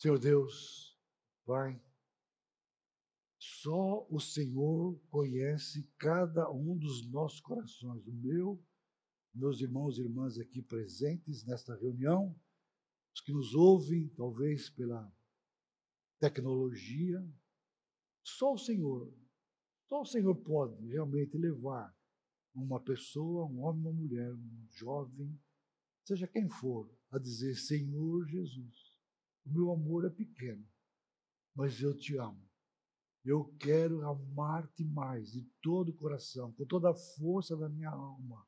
Senhor 0.00 0.18
Deus, 0.18 0.98
Pai, 1.44 1.78
só 3.38 4.06
o 4.08 4.18
Senhor 4.18 4.98
conhece 5.10 5.92
cada 5.98 6.50
um 6.50 6.74
dos 6.78 7.06
nossos 7.10 7.38
corações, 7.42 8.06
o 8.06 8.12
meu, 8.14 8.64
meus 9.34 9.60
irmãos 9.60 9.98
e 9.98 10.00
irmãs 10.00 10.38
aqui 10.38 10.62
presentes 10.62 11.44
nesta 11.44 11.76
reunião, 11.76 12.34
os 13.14 13.20
que 13.20 13.30
nos 13.30 13.54
ouvem, 13.54 14.08
talvez 14.16 14.70
pela 14.70 15.14
tecnologia. 16.18 17.22
Só 18.24 18.54
o 18.54 18.58
Senhor, 18.58 19.12
só 19.86 20.00
o 20.00 20.06
Senhor 20.06 20.34
pode 20.34 20.82
realmente 20.86 21.36
levar 21.36 21.94
uma 22.54 22.80
pessoa, 22.80 23.44
um 23.44 23.60
homem, 23.60 23.82
uma 23.82 23.92
mulher, 23.92 24.32
um 24.32 24.66
jovem, 24.70 25.38
seja 26.06 26.26
quem 26.26 26.48
for, 26.48 26.90
a 27.10 27.18
dizer: 27.18 27.54
Senhor 27.54 28.26
Jesus 28.26 28.89
meu 29.52 29.70
amor 29.70 30.04
é 30.06 30.10
pequeno, 30.10 30.66
mas 31.54 31.80
eu 31.80 31.96
te 31.96 32.16
amo. 32.16 32.48
Eu 33.24 33.44
quero 33.58 34.02
amar-te 34.06 34.84
mais 34.84 35.32
de 35.32 35.42
todo 35.60 35.90
o 35.90 35.96
coração, 35.96 36.52
com 36.52 36.64
toda 36.64 36.90
a 36.90 36.94
força 36.94 37.56
da 37.56 37.68
minha 37.68 37.90
alma. 37.90 38.46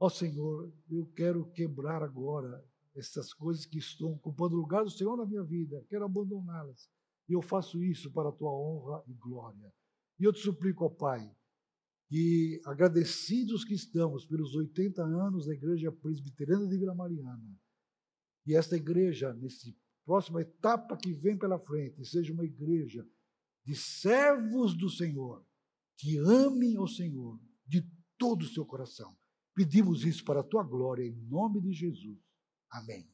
Ó 0.00 0.08
Senhor, 0.08 0.72
eu 0.90 1.06
quero 1.14 1.50
quebrar 1.52 2.02
agora 2.02 2.64
essas 2.94 3.32
coisas 3.32 3.66
que 3.66 3.78
estão 3.78 4.12
ocupando 4.12 4.56
lugar 4.56 4.84
do 4.84 4.90
Senhor 4.90 5.16
na 5.16 5.26
minha 5.26 5.42
vida, 5.42 5.84
quero 5.88 6.04
abandoná-las. 6.04 6.90
E 7.28 7.34
eu 7.34 7.42
faço 7.42 7.82
isso 7.82 8.10
para 8.10 8.28
a 8.28 8.32
tua 8.32 8.50
honra 8.50 9.02
e 9.06 9.14
glória. 9.14 9.72
E 10.18 10.24
eu 10.24 10.32
te 10.32 10.40
suplico, 10.40 10.84
ó 10.84 10.88
Pai, 10.88 11.30
que 12.08 12.60
agradecidos 12.66 13.64
que 13.64 13.74
estamos 13.74 14.26
pelos 14.26 14.54
80 14.54 15.02
anos 15.02 15.46
da 15.46 15.54
Igreja 15.54 15.90
Presbiteriana 15.90 16.68
de 16.68 16.76
Vila 16.76 16.94
Mariana, 16.94 17.58
e 18.44 18.54
esta 18.56 18.76
igreja, 18.76 19.32
nesse 19.34 19.76
próxima 20.04 20.42
etapa 20.42 20.96
que 20.96 21.12
vem 21.12 21.38
pela 21.38 21.58
frente 21.58 22.04
seja 22.04 22.32
uma 22.32 22.44
igreja 22.44 23.06
de 23.64 23.74
servos 23.74 24.76
do 24.76 24.90
Senhor, 24.90 25.44
que 25.96 26.18
amem 26.18 26.76
ao 26.76 26.88
Senhor 26.88 27.40
de 27.66 27.88
todo 28.18 28.42
o 28.42 28.48
seu 28.48 28.66
coração. 28.66 29.16
Pedimos 29.54 30.04
isso 30.04 30.24
para 30.24 30.40
a 30.40 30.44
tua 30.44 30.64
glória, 30.64 31.04
em 31.04 31.14
nome 31.28 31.60
de 31.60 31.72
Jesus. 31.72 32.18
Amém. 32.70 33.08